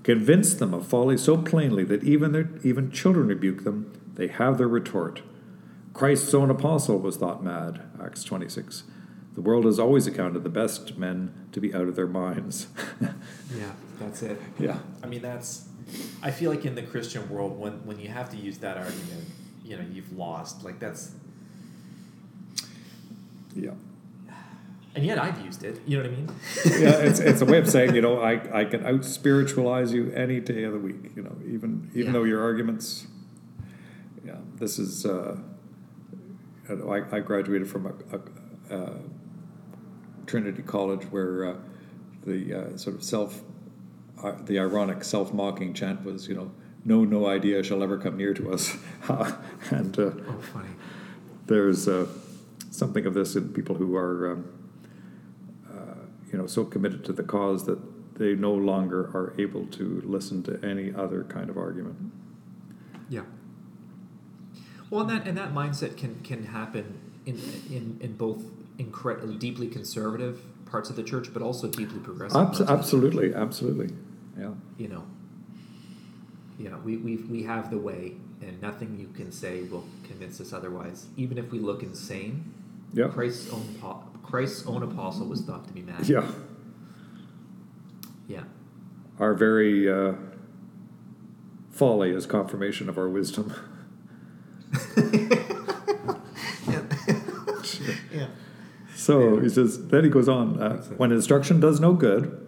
[0.02, 4.58] Convince them of folly so plainly that even their even children rebuke them, they have
[4.58, 5.22] their retort.
[5.94, 7.84] Christ's own apostle was thought mad.
[8.02, 8.84] Acts 26.
[9.36, 12.68] The world has always accounted the best men to be out of their minds.
[13.56, 14.42] Yeah, that's it.
[14.60, 14.80] yeah.
[15.04, 15.68] I mean, that's.
[16.24, 19.26] I feel like in the Christian world, when when you have to use that argument,
[19.64, 20.64] you know, you've lost.
[20.66, 21.12] Like that's,
[23.56, 23.72] Yeah.
[24.96, 25.80] and yet I've used it.
[25.86, 26.30] You know what I mean?
[26.82, 30.12] yeah, it's, it's a way of saying, you know, I, I can out spiritualize you
[30.12, 32.12] any day of the week, you know, even even Yeah.
[32.12, 33.08] though your arguments,
[34.26, 35.38] yeah, this is, uh,
[36.70, 38.98] I, I graduated from a, a, uh
[40.26, 41.56] Trinity College where uh,
[42.26, 43.42] the uh, sort of self,
[44.24, 46.52] uh, the ironic self mocking chant was, you know,
[46.84, 48.78] no, no idea shall ever come near to us.
[49.72, 50.70] and uh, Oh, funny.
[51.48, 52.08] there's uh,
[52.72, 54.46] something of this in people who are, um,
[55.68, 55.96] uh,
[56.32, 57.80] you know, so committed to the cause that
[58.18, 61.98] they no longer are able to listen to any other kind of argument.
[63.10, 63.24] Yeah.
[64.90, 67.36] Well, and that and that mindset can can happen in
[67.70, 68.44] in in both
[68.78, 72.36] incredibly deeply conservative parts of the church, but also deeply progressive.
[72.38, 73.90] Abs- parts of the absolutely, absolutely,
[74.38, 75.04] yeah, you know,
[76.60, 80.40] you know, we, we, we have the way, and nothing you can say will convince
[80.42, 81.08] us otherwise.
[81.18, 82.54] Even if we look insane,
[82.94, 86.08] yeah, Christ's own po- Christ's own apostle was thought to be mad.
[86.10, 86.26] yeah.
[88.28, 88.44] yeah,
[89.20, 90.14] Our very uh,
[91.70, 93.54] folly is confirmation of our wisdom.
[99.06, 102.44] So he says, then he goes on, uh, when instruction does no good,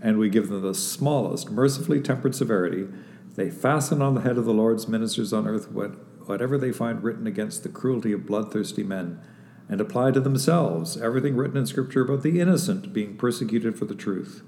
[0.00, 2.86] and we give them the smallest, mercifully tempered severity,
[3.34, 5.96] they fasten on the head of the Lord's ministers on earth what,
[6.28, 9.20] whatever they find written against the cruelty of bloodthirsty men,
[9.68, 13.96] and apply to themselves everything written in Scripture about the innocent being persecuted for the
[13.96, 14.44] truth.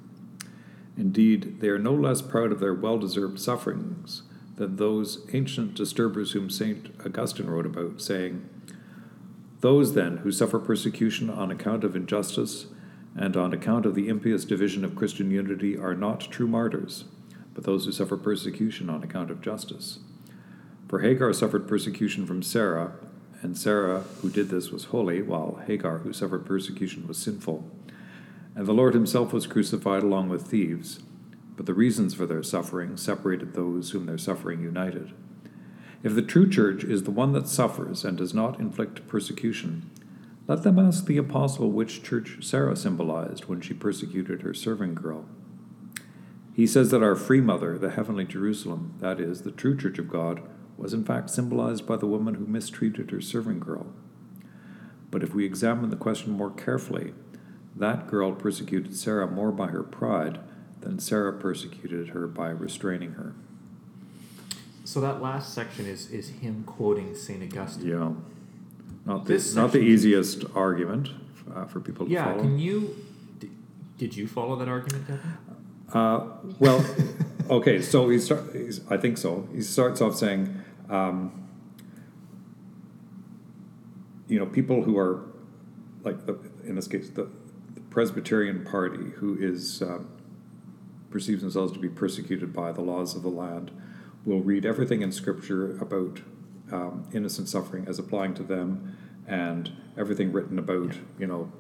[0.97, 4.23] Indeed, they are no less proud of their well deserved sufferings
[4.55, 6.95] than those ancient disturbers whom St.
[7.05, 8.49] Augustine wrote about, saying,
[9.61, 12.67] those then who suffer persecution on account of injustice
[13.17, 17.05] and on account of the impious division of Christian unity are not true martyrs,
[17.55, 19.99] but those who suffer persecution on account of justice.
[20.89, 22.93] For Hagar suffered persecution from Sarah,
[23.43, 27.71] and Sarah, who did this, was holy, while Hagar, who suffered persecution, was sinful.
[28.55, 31.01] And the Lord himself was crucified along with thieves,
[31.57, 35.13] but the reasons for their suffering separated those whom their suffering united.
[36.03, 39.91] If the true church is the one that suffers and does not inflict persecution,
[40.49, 45.27] let them ask the apostle which church Sarah symbolized when she persecuted her serving girl.
[46.55, 50.09] He says that our free mother, the heavenly Jerusalem, that is, the true church of
[50.09, 50.43] God,
[50.77, 53.87] was in fact symbolized by the woman who mistreated her serving girl.
[55.11, 57.13] But if we examine the question more carefully,
[57.77, 60.41] that girl persecuted Sarah more by her pride
[60.81, 63.35] than Sarah persecuted her by restraining her.
[64.91, 67.87] So that last section is is him quoting Saint Augustine.
[67.87, 68.13] Yeah,
[69.07, 71.11] not the This not the easiest argument
[71.55, 72.41] uh, for people to Yeah, follow.
[72.41, 72.97] can you?
[73.39, 73.51] Did,
[73.99, 75.39] did you follow that argument, Kevin?
[75.93, 76.27] Uh,
[76.59, 76.85] well,
[77.51, 78.53] okay, so he start.
[78.53, 79.47] He's, I think so.
[79.55, 81.49] He starts off saying, um,
[84.27, 85.23] you know, people who are
[86.03, 87.29] like the in this case the,
[87.75, 90.09] the Presbyterian Party, who is um,
[91.11, 93.71] perceives themselves to be persecuted by the laws of the land,
[94.25, 96.21] will read everything in Scripture about
[96.73, 98.97] um, innocent suffering as applying to them,
[99.27, 101.51] and everything written about you know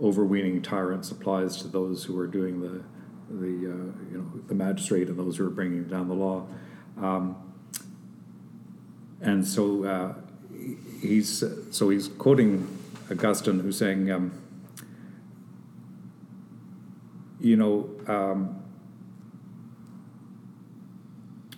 [0.00, 2.82] overweening tyrants applies to those who are doing the
[3.30, 6.46] the uh, you know the magistrate and those who are bringing down the law,
[6.98, 7.36] um,
[9.20, 10.14] and so uh,
[11.00, 12.66] he's so he's quoting
[13.10, 14.32] Augustine, who's saying, um,
[17.40, 18.62] you know, um,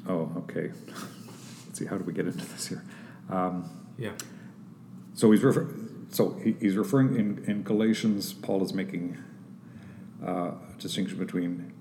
[0.08, 0.70] oh, okay.
[1.66, 2.84] Let's see, how do we get into this here?
[3.30, 4.12] Um, Yeah.
[5.14, 5.68] so he's refer-
[6.10, 8.32] so he, he's referring in, in Galatians.
[8.32, 9.18] Paul is making
[10.26, 11.72] uh, a distinction between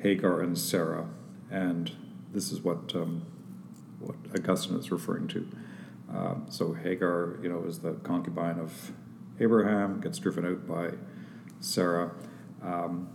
[0.00, 1.08] Hagar and Sarah,
[1.50, 1.90] and
[2.32, 3.22] this is what um,
[3.98, 5.48] what Augustine is referring to.
[6.14, 8.92] Um, so Hagar, you know, is the concubine of
[9.40, 10.90] Abraham, gets driven out by
[11.60, 12.12] Sarah.
[12.62, 13.08] Um,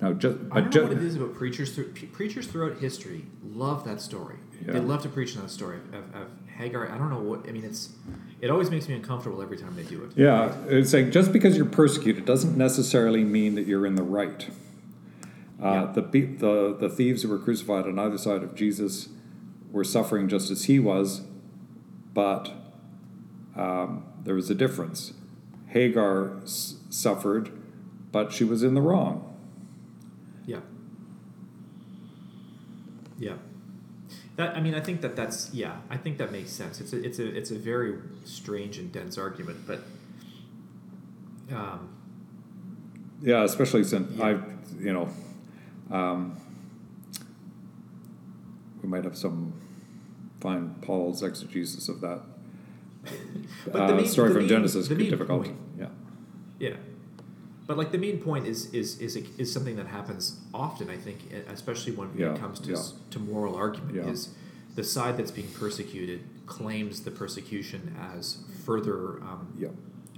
[0.00, 1.74] now, just I don't know what it is about preachers.
[1.74, 4.36] Through, preachers throughout history love that story.
[4.64, 4.72] Yeah.
[4.72, 6.90] They love to preach on that story of, of Hagar.
[6.90, 7.46] I don't know what.
[7.48, 7.90] I mean, it's.
[8.40, 10.12] It always makes me uncomfortable every time they do it.
[10.16, 14.48] Yeah, it's like just because you're persecuted doesn't necessarily mean that you're in the right.
[15.62, 15.92] Uh, Yeah.
[15.94, 19.10] the, the the thieves who were crucified on either side of Jesus
[19.70, 21.20] were suffering just as he was,
[22.14, 22.50] but
[23.54, 25.12] um, there was a difference.
[25.68, 27.50] Hagar s- suffered,
[28.10, 29.26] but she was in the wrong.
[30.46, 30.60] Yeah.
[33.20, 33.34] Yeah.
[34.36, 35.76] That I mean, I think that that's yeah.
[35.90, 36.80] I think that makes sense.
[36.80, 37.94] It's a it's a it's a very
[38.24, 39.80] strange and dense argument, but
[41.52, 41.88] um,
[43.22, 44.24] Yeah, especially since Yeah.
[44.24, 44.30] I,
[44.82, 45.08] you know,
[45.90, 46.36] um,
[48.82, 49.52] we might have some
[50.40, 52.20] find Paul's exegesis of that
[53.64, 55.44] but the uh, main, story the from main- Genesis the could be difficult.
[55.44, 55.86] point- Yeah,
[56.58, 56.76] Yeah,
[57.70, 60.90] but like the main point is is is is something that happens often.
[60.90, 61.18] I think,
[61.48, 62.82] especially when Yeah, it comes to yeah.
[63.10, 64.08] to moral argument, Yeah.
[64.10, 64.30] is
[64.74, 69.68] the side that's being persecuted claims the persecution as further um, yeah,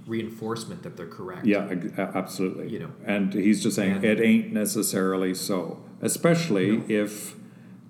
[0.07, 1.45] reinforcement that they're correct.
[1.45, 1.69] yeah,
[2.15, 2.69] absolutely.
[2.69, 2.91] You know.
[3.05, 6.83] and he's just saying And- it ain't necessarily so, especially No.
[6.87, 7.35] if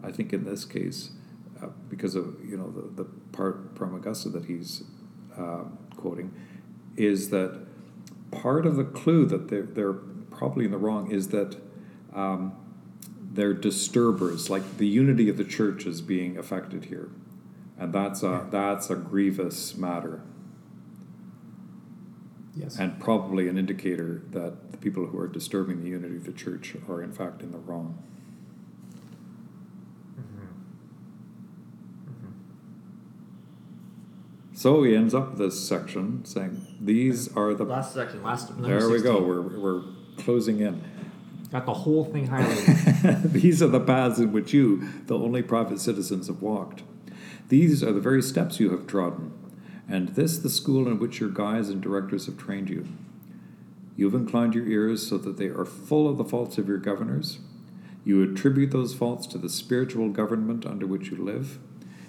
[0.03, 1.11] I think in this case,
[1.61, 4.83] uh, because of you know the, the part from Augusta that he's
[5.37, 6.33] um, quoting,
[6.97, 7.62] is that
[8.41, 11.57] part of the clue that they're, they're probably in the wrong is that
[12.13, 12.53] um,
[13.31, 17.09] they're disturbers, like the unity of the church is being affected here,
[17.77, 20.21] and that's a that's a grievous matter,
[22.55, 22.77] Yes.
[22.77, 26.75] and probably an indicator that the people who are disturbing the unity of the church
[26.87, 28.01] are in fact in the wrong.
[34.63, 38.23] So he ends up this section saying, "These are the." last section.
[38.23, 38.61] Last.
[38.61, 39.21] There we go.
[39.21, 39.83] We're we're
[40.15, 40.81] closing in.
[41.51, 43.33] Got the whole thing highlighted.
[43.41, 46.81] These are the paths in which you, the only private citizens, have walked.
[47.49, 49.33] These are the very steps you have trodden,
[49.89, 52.87] and this the school in which your guides and directors have trained you.
[53.97, 56.77] You have inclined your ears so that they are full of the faults of your
[56.77, 57.39] governors.
[58.05, 61.59] You attribute those faults to the spiritual government under which you live.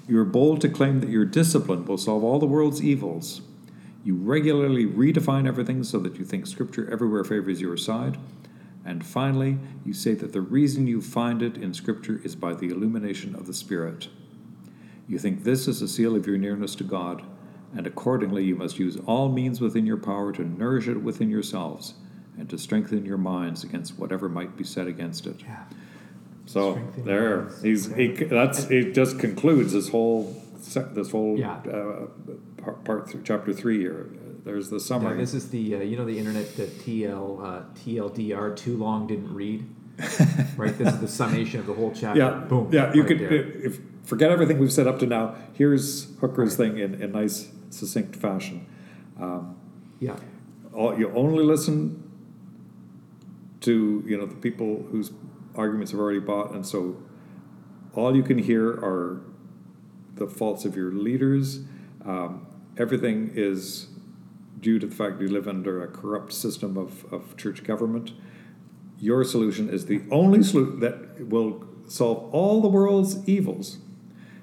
[0.06, 3.40] You are bold to claim that your discipline will solve all the world's evils.
[4.04, 8.18] You regularly redefine everything so that you think Scripture everywhere favors your side.
[8.84, 12.68] And finally, you say that the reason you find it in Scripture is by the
[12.68, 14.08] illumination of the Spirit.
[15.08, 17.22] You think this is a seal of your nearness to God,
[17.74, 21.94] and accordingly you must use all means within your power to nourish it within yourselves
[22.38, 25.40] and to strengthen your minds against whatever might be said against it.
[25.40, 25.64] yeah.
[26.46, 28.94] So there, he's he, that's it.
[28.94, 30.40] Just concludes this whole
[30.92, 31.56] this whole Yeah.
[31.58, 32.06] uh,
[32.62, 34.08] part, part through chapter three here.
[34.44, 35.16] There's the Yeah, summary.
[35.16, 39.32] this is the uh, you know the internet the TL uh, TLDR too long didn't
[39.34, 39.64] read.
[40.56, 40.76] right.
[40.76, 42.18] This is the summation of the whole chapter.
[42.20, 42.68] yeah, Boom.
[42.72, 42.92] yeah.
[42.92, 45.34] You right could if forget everything we've said up to now.
[45.54, 48.66] Here's Hooker's thing in, in nice succinct fashion.
[49.18, 49.56] Um,
[50.00, 50.16] Yeah.
[50.74, 52.02] all, you only listen
[53.60, 55.10] to you know the people whose
[55.54, 57.02] arguments have already bought, and so
[57.94, 59.20] all you can hear are
[60.14, 61.60] the faults of your leaders.
[62.04, 62.46] Um,
[62.76, 63.88] everything is
[64.60, 68.12] due to the fact you live under a corrupt system of, of church government.
[68.98, 73.78] Your solution is the only solution that will solve all the world's evils,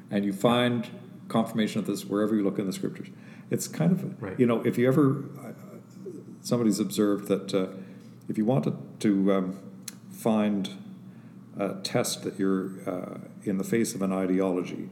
[0.10, 0.88] and you find
[1.28, 3.08] confirmation of this wherever you look in the scriptures.
[3.50, 4.40] It's kind of Right.
[4.40, 5.26] you know if you ever
[6.42, 7.68] somebody's observed that uh,
[8.28, 9.60] if you wanted to um,
[10.10, 10.70] find
[11.58, 14.90] a test that you're uh, in the face of an ideology,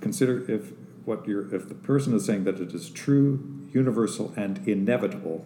[0.00, 0.72] consider if
[1.04, 5.44] what you're if the person is saying that it is true, universal, and inevitable.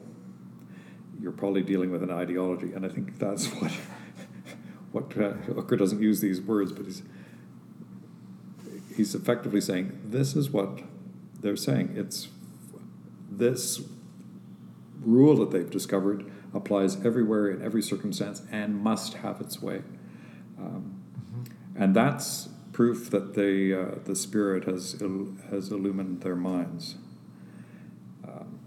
[1.21, 3.73] You're probably dealing with an ideology, and I think that's what
[4.93, 7.03] what uh, Hooker doesn't use these words, but he's
[8.97, 10.81] he's effectively saying this is what
[11.41, 11.95] they're saying.
[11.97, 12.29] It's
[13.31, 13.83] this
[15.01, 19.83] rule that they've discovered applies everywhere in every circumstance and must have its way.
[20.59, 21.03] Um,
[21.77, 26.97] and that's proof that the uh, the Spirit has il- has illumined their minds.
[28.27, 28.59] Um,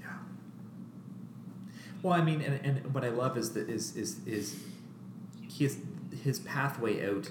[0.00, 0.06] Yeah.
[2.02, 4.56] Well, I mean, and, and what I love is that is is is
[5.48, 5.78] his
[6.22, 7.30] his pathway out.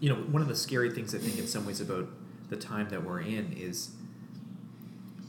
[0.00, 2.08] You know, one of the scary things I think in some ways about
[2.50, 3.90] the time that we're in is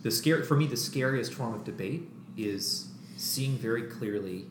[0.03, 0.67] the scare for me.
[0.67, 4.45] The scariest form of debate is seeing very clearly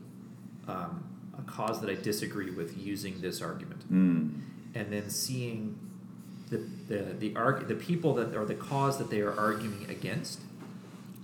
[0.68, 1.04] um,
[1.38, 4.40] a cause that I disagree with using this argument, mm,
[4.74, 5.78] and then seeing
[6.50, 6.58] the
[6.88, 10.40] the the arg- the people that or the cause that they are arguing against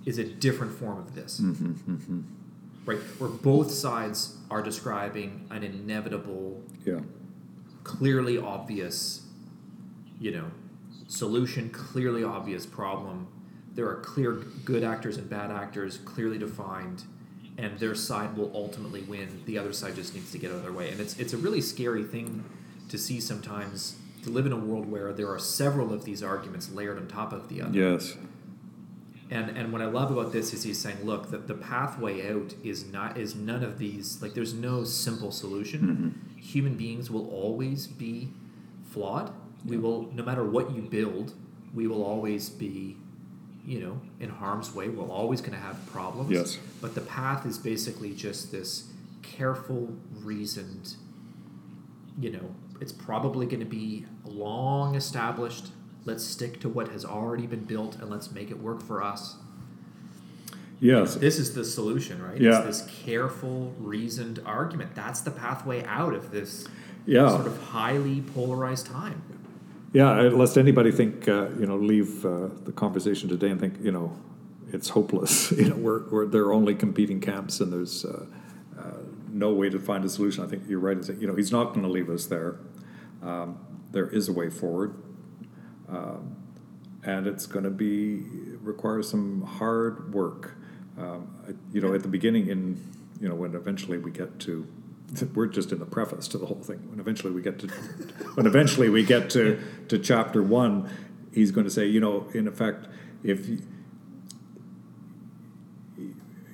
[0.07, 2.22] is a different form of this mhm, mhm.
[2.86, 2.99] right?
[3.18, 7.01] Where both sides are describing an inevitable, Yeah.
[7.84, 9.26] clearly obvious,
[10.18, 10.47] you know,
[11.07, 13.26] solution, clearly obvious problem.
[13.74, 14.32] There are clear
[14.64, 17.05] good actors and bad actors, clearly defined,
[17.61, 19.43] and their side will ultimately win.
[19.47, 21.37] The other side just needs to get out of their way, and it's it's a
[21.37, 22.45] really scary thing
[22.89, 23.97] to see sometimes.
[24.25, 27.33] To live in a world where there are several of these arguments layered on top
[27.33, 27.73] of the other.
[27.79, 28.17] Yes.
[29.31, 32.53] And and what I love about this is he's saying, look, that the pathway out
[32.63, 35.81] is not is none of these like there's no simple solution.
[36.37, 36.43] Mhm.
[36.43, 38.29] Human beings will always be
[38.91, 39.33] flawed.
[39.65, 41.33] We will no matter what you build,
[41.73, 42.97] we will always be,
[43.67, 44.89] you know, in harm's way.
[44.89, 46.31] We're always gonna have problems.
[46.31, 46.59] Yes.
[46.81, 48.89] But the path is basically just this
[49.23, 50.95] careful, reasoned,
[52.19, 55.69] you know, it's probably gonna be long established.
[56.05, 59.37] Let's stick to what has already been built and let's make it work for us.
[60.81, 61.17] Yes.
[61.17, 62.41] This is the solution, right?
[62.41, 62.63] Yeah.
[62.67, 64.95] It's this careful, reasoned argument.
[64.95, 66.67] That's the pathway out of this
[67.05, 67.29] Yeah.
[67.29, 69.23] sort of highly polarized time.
[69.93, 73.91] Yeah, lest anybody think, uh, you know, leave uh, the conversation today and think, you
[73.91, 74.16] know,
[74.72, 75.51] it's hopeless.
[75.59, 78.26] you know, we're, we're there are only competing camps and there's uh,
[78.78, 78.82] uh,
[79.32, 80.45] no way to find a solution.
[80.45, 80.97] I think you're right.
[81.18, 82.61] You know, he's not going to leave us there.
[83.22, 83.59] Um,
[83.91, 84.95] there is a way forward,
[85.88, 86.36] um,
[87.03, 88.22] and it's going to be
[88.62, 90.57] require some hard work.
[90.97, 92.80] Um, you know, at the beginning, in
[93.20, 94.66] you know, when eventually we get to,
[95.35, 96.89] we're just in the preface to the whole thing.
[96.89, 97.67] When eventually we get to,
[98.35, 100.89] when eventually we get to to chapter one,
[101.33, 102.87] he's going to say, you know, in effect,
[103.23, 103.49] if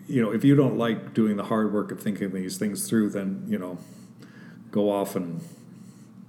[0.09, 3.11] you, know, if you don't like doing the hard work of thinking these things through,
[3.11, 3.79] then you know,
[4.71, 5.43] go off and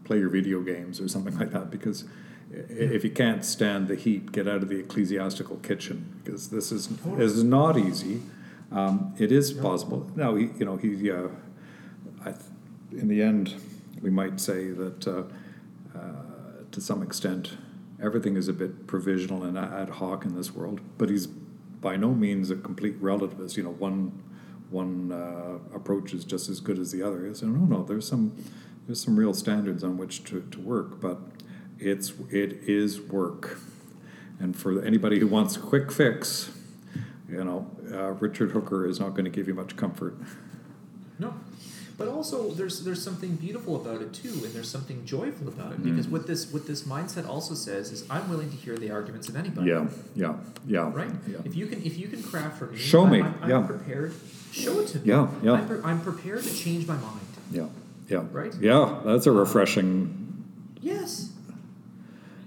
[0.04, 1.72] play your video games or something like that.
[1.72, 2.06] Because
[2.52, 6.90] if you can't stand the heat, get out of the ecclesiastical kitchen because this is
[7.18, 8.22] is not easy.
[8.70, 10.12] Um, it is possible.
[10.18, 11.10] Now, he, you know, he.
[11.10, 11.30] Uh,
[12.92, 13.56] in the end,
[14.02, 15.24] we might say that uh,
[15.98, 16.02] uh,
[16.72, 17.58] to some extent,
[18.02, 20.80] everything is a bit provisional and ad hoc in this world.
[20.98, 23.58] But he's by no means a complete relativist.
[23.58, 24.24] You know, one
[24.70, 27.34] one uh, approach is just as good as the other.
[27.34, 28.36] So no, no, there's some
[28.86, 31.20] there's some real standards on which to, to work, but
[31.80, 33.60] it's it is work.
[34.40, 36.52] And for anybody who wants a quick fix,
[37.28, 40.16] you know, uh, Richard Hooker is not going to give you much comfort.
[41.18, 41.34] No.
[41.98, 45.84] But also there's there's something beautiful about it too, and there's something joyful about it.
[45.84, 46.12] Because Mm.
[46.12, 49.36] what this what this mindset also says is I'm willing to hear the arguments of
[49.36, 49.70] anybody.
[49.72, 50.36] Yeah, yeah,
[50.68, 50.92] yeah.
[50.94, 51.10] Right?
[51.28, 51.38] Yeah.
[51.44, 53.62] If you can if you can craft for me Show I'm, me, I'm, I'm yeah.
[53.66, 54.14] prepared
[54.52, 55.06] show it to me.
[55.06, 55.54] Yeah, yeah.
[55.54, 57.20] I'm, pre- I'm prepared to change my mind.
[57.52, 57.68] Yeah,
[58.10, 58.24] yeah.
[58.32, 58.54] Right?
[58.62, 60.44] Yeah, that's a refreshing.
[60.80, 61.32] Yes.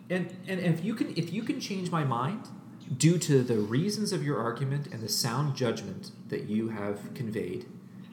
[0.08, 2.42] And, and and if you can if you can change my mind
[2.96, 7.66] due to the reasons of your argument and the sound judgment that you have conveyed,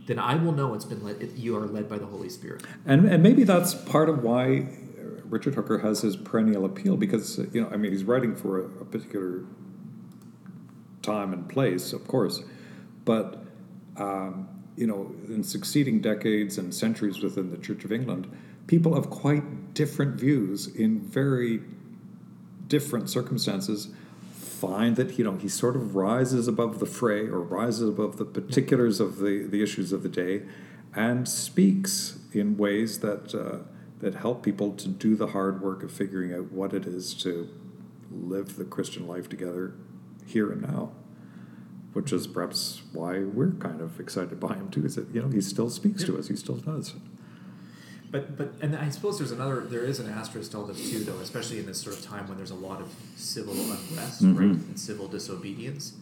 [0.07, 1.31] then I will know it's been led.
[1.35, 2.63] You are led by the Holy Spirit.
[2.85, 4.67] And, and maybe that's part of why
[5.25, 8.65] Richard Hooker has his perennial appeal because, you know, I mean, he's writing for a,
[8.81, 9.43] a particular
[11.01, 12.43] time and place, of course,
[13.05, 13.43] but,
[13.97, 18.31] um, you know, in succeeding decades and centuries within the Church of England,
[18.67, 21.61] people of quite different views in very
[22.67, 23.89] different circumstances
[24.59, 28.25] find that you know he sort of rises above the fray or rises above the
[28.25, 30.41] particulars of the, the issues of the day
[30.95, 33.59] and speaks in ways that uh,
[33.99, 37.49] that help people to do the hard work of figuring out what it is to
[38.11, 39.73] live the Christian life together
[40.25, 40.91] here and now
[41.93, 45.29] which is perhaps why we're kind of excited by him too is that you know
[45.29, 46.93] he still speaks to us he still does
[48.11, 51.03] But but and I suppose there's another there is an asterisk to all this too
[51.03, 54.37] though, especially in this sort of time when there's a lot of civil unrest, Mhm.
[54.39, 55.93] right, and civil disobedience.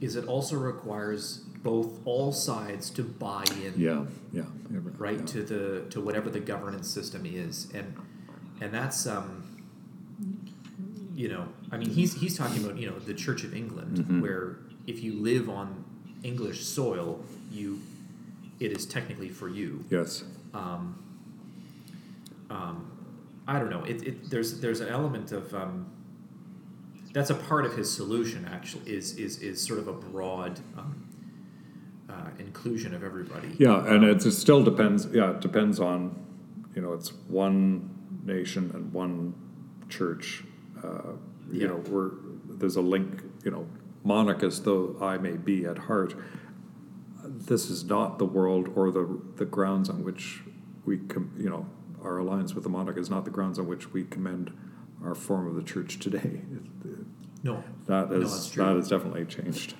[0.00, 5.26] Is it also requires both all sides to buy in yeah yeah, yeah right yeah.
[5.26, 7.94] to the to whatever the governance system is and
[8.60, 9.42] and that's um
[11.16, 14.20] you know i mean he's he's talking about you know the church of england Mhm.
[14.20, 15.84] where if you live on
[16.22, 17.80] english soil you
[18.60, 20.22] it is technically for you yes
[20.54, 20.94] um,
[22.50, 22.90] um,
[23.46, 23.84] I don't know.
[23.84, 25.86] It, it there's there's an element of um,
[27.12, 28.46] that's a part of his solution.
[28.50, 31.08] Actually, is is is sort of a broad um,
[32.10, 33.54] uh, inclusion of everybody.
[33.58, 35.06] Yeah, and it's, it still depends.
[35.12, 36.14] Yeah, it depends on,
[36.74, 37.90] you know, it's one
[38.24, 39.34] nation and one
[39.88, 40.44] church.
[40.82, 41.12] Uh,
[41.50, 41.66] you Yeah.
[41.68, 42.10] know, we're
[42.48, 43.22] there's a link.
[43.44, 43.66] You know,
[44.04, 46.14] monarchist though I may be at heart,
[47.24, 50.42] this is not the world or the the grounds on which
[50.84, 51.66] we, com- you know,
[52.02, 54.52] our alliance with the monarch is not the grounds on which we commend
[55.04, 56.40] our form of the church today.
[57.42, 59.74] no, That No, is that's that has definitely changed.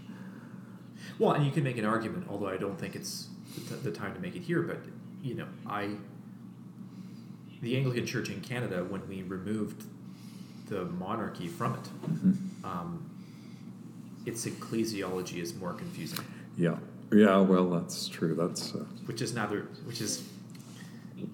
[1.19, 3.91] Well, and you can make an argument, although I don't think it's the, t- the
[3.91, 4.63] time to make it here.
[4.63, 4.79] But
[5.23, 5.91] you know, I
[7.61, 9.85] the Anglican Church in Canada, when we removed
[10.69, 11.89] the monarchy from it,
[12.63, 13.11] um,
[14.27, 16.25] its ecclesiology is more confusing,
[16.57, 16.77] Yeah,
[17.13, 17.39] yeah.
[17.41, 18.35] Well, that's true.
[18.35, 18.75] That's.
[18.75, 20.29] Uh, which is neither, which is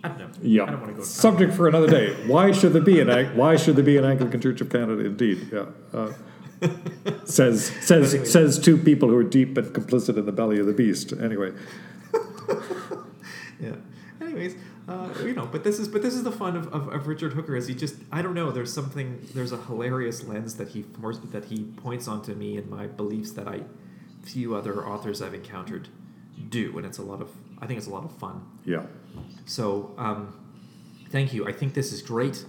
[0.03, 0.28] I don't know.
[0.43, 0.64] Yeah.
[0.64, 1.05] I don't want to go.
[1.05, 2.14] Subject for another day.
[2.26, 5.05] Why should there be an Why should there be an Anglican Church of Canada?
[5.05, 5.66] Indeed, yeah.
[5.93, 6.12] Uh,
[7.24, 8.28] says says Anyway.
[8.28, 11.12] says two people who are deep and complicit in the belly of the beast.
[11.12, 11.53] Anyway,
[13.61, 13.76] yeah.
[14.20, 14.57] Anyways,
[14.89, 17.32] uh, you know, but this is but this is the fun of, of, of Richard
[17.32, 18.51] Hooker is he just I don't know.
[18.51, 20.85] There's something there's a hilarious lens that he
[21.32, 23.62] that he points onto me and my beliefs that I
[24.22, 25.89] few other authors I've encountered
[26.49, 28.47] do, and it's a lot of I think it's a lot of fun.
[28.64, 28.85] yeah,
[29.46, 30.34] So um,
[31.10, 31.46] thank you.
[31.46, 32.44] I think this is great.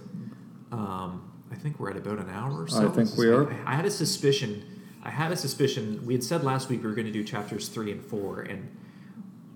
[0.72, 2.86] Um, I think we're at about an hour or so.
[2.86, 3.50] I think we are.
[3.50, 4.64] I, I had a suspicion.
[5.02, 6.04] I had a suspicion.
[6.04, 8.68] We had said last week we were going to do chapters three and four, and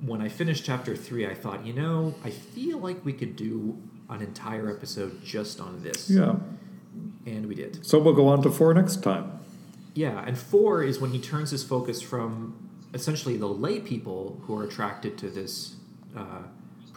[0.01, 3.77] when I finished chapter three, I thought, you know, I feel like we could do
[4.09, 6.09] an entire episode just on this.
[6.11, 6.37] yeah.
[7.27, 7.85] And we did.
[7.87, 9.39] So we'll go on to four next time.
[9.95, 14.57] Yeah, and four is when he turns his focus from essentially the lay people who
[14.59, 15.77] are attracted to this
[16.17, 16.43] uh,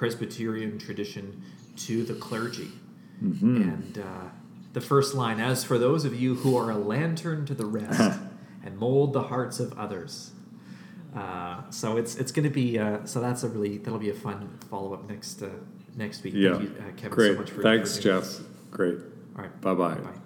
[0.03, 1.41] Presbyterian tradition
[1.77, 2.67] to the clergy.
[3.21, 4.27] And uh,
[4.73, 8.19] the first line, as for those of you who are a lantern to the rest
[8.65, 10.31] and mold the hearts of others.
[11.15, 14.13] Uh, so it's it's going to be uh, so that's a really that'll be a
[14.13, 15.47] fun follow up next uh,
[15.95, 16.33] next week.
[16.35, 17.33] Yeah, Thank you, uh, Kevin, great.
[17.35, 18.41] so much for Thanks, Jeff.
[18.71, 18.97] Great.
[19.37, 19.73] All right, bye.
[19.73, 20.22] bye.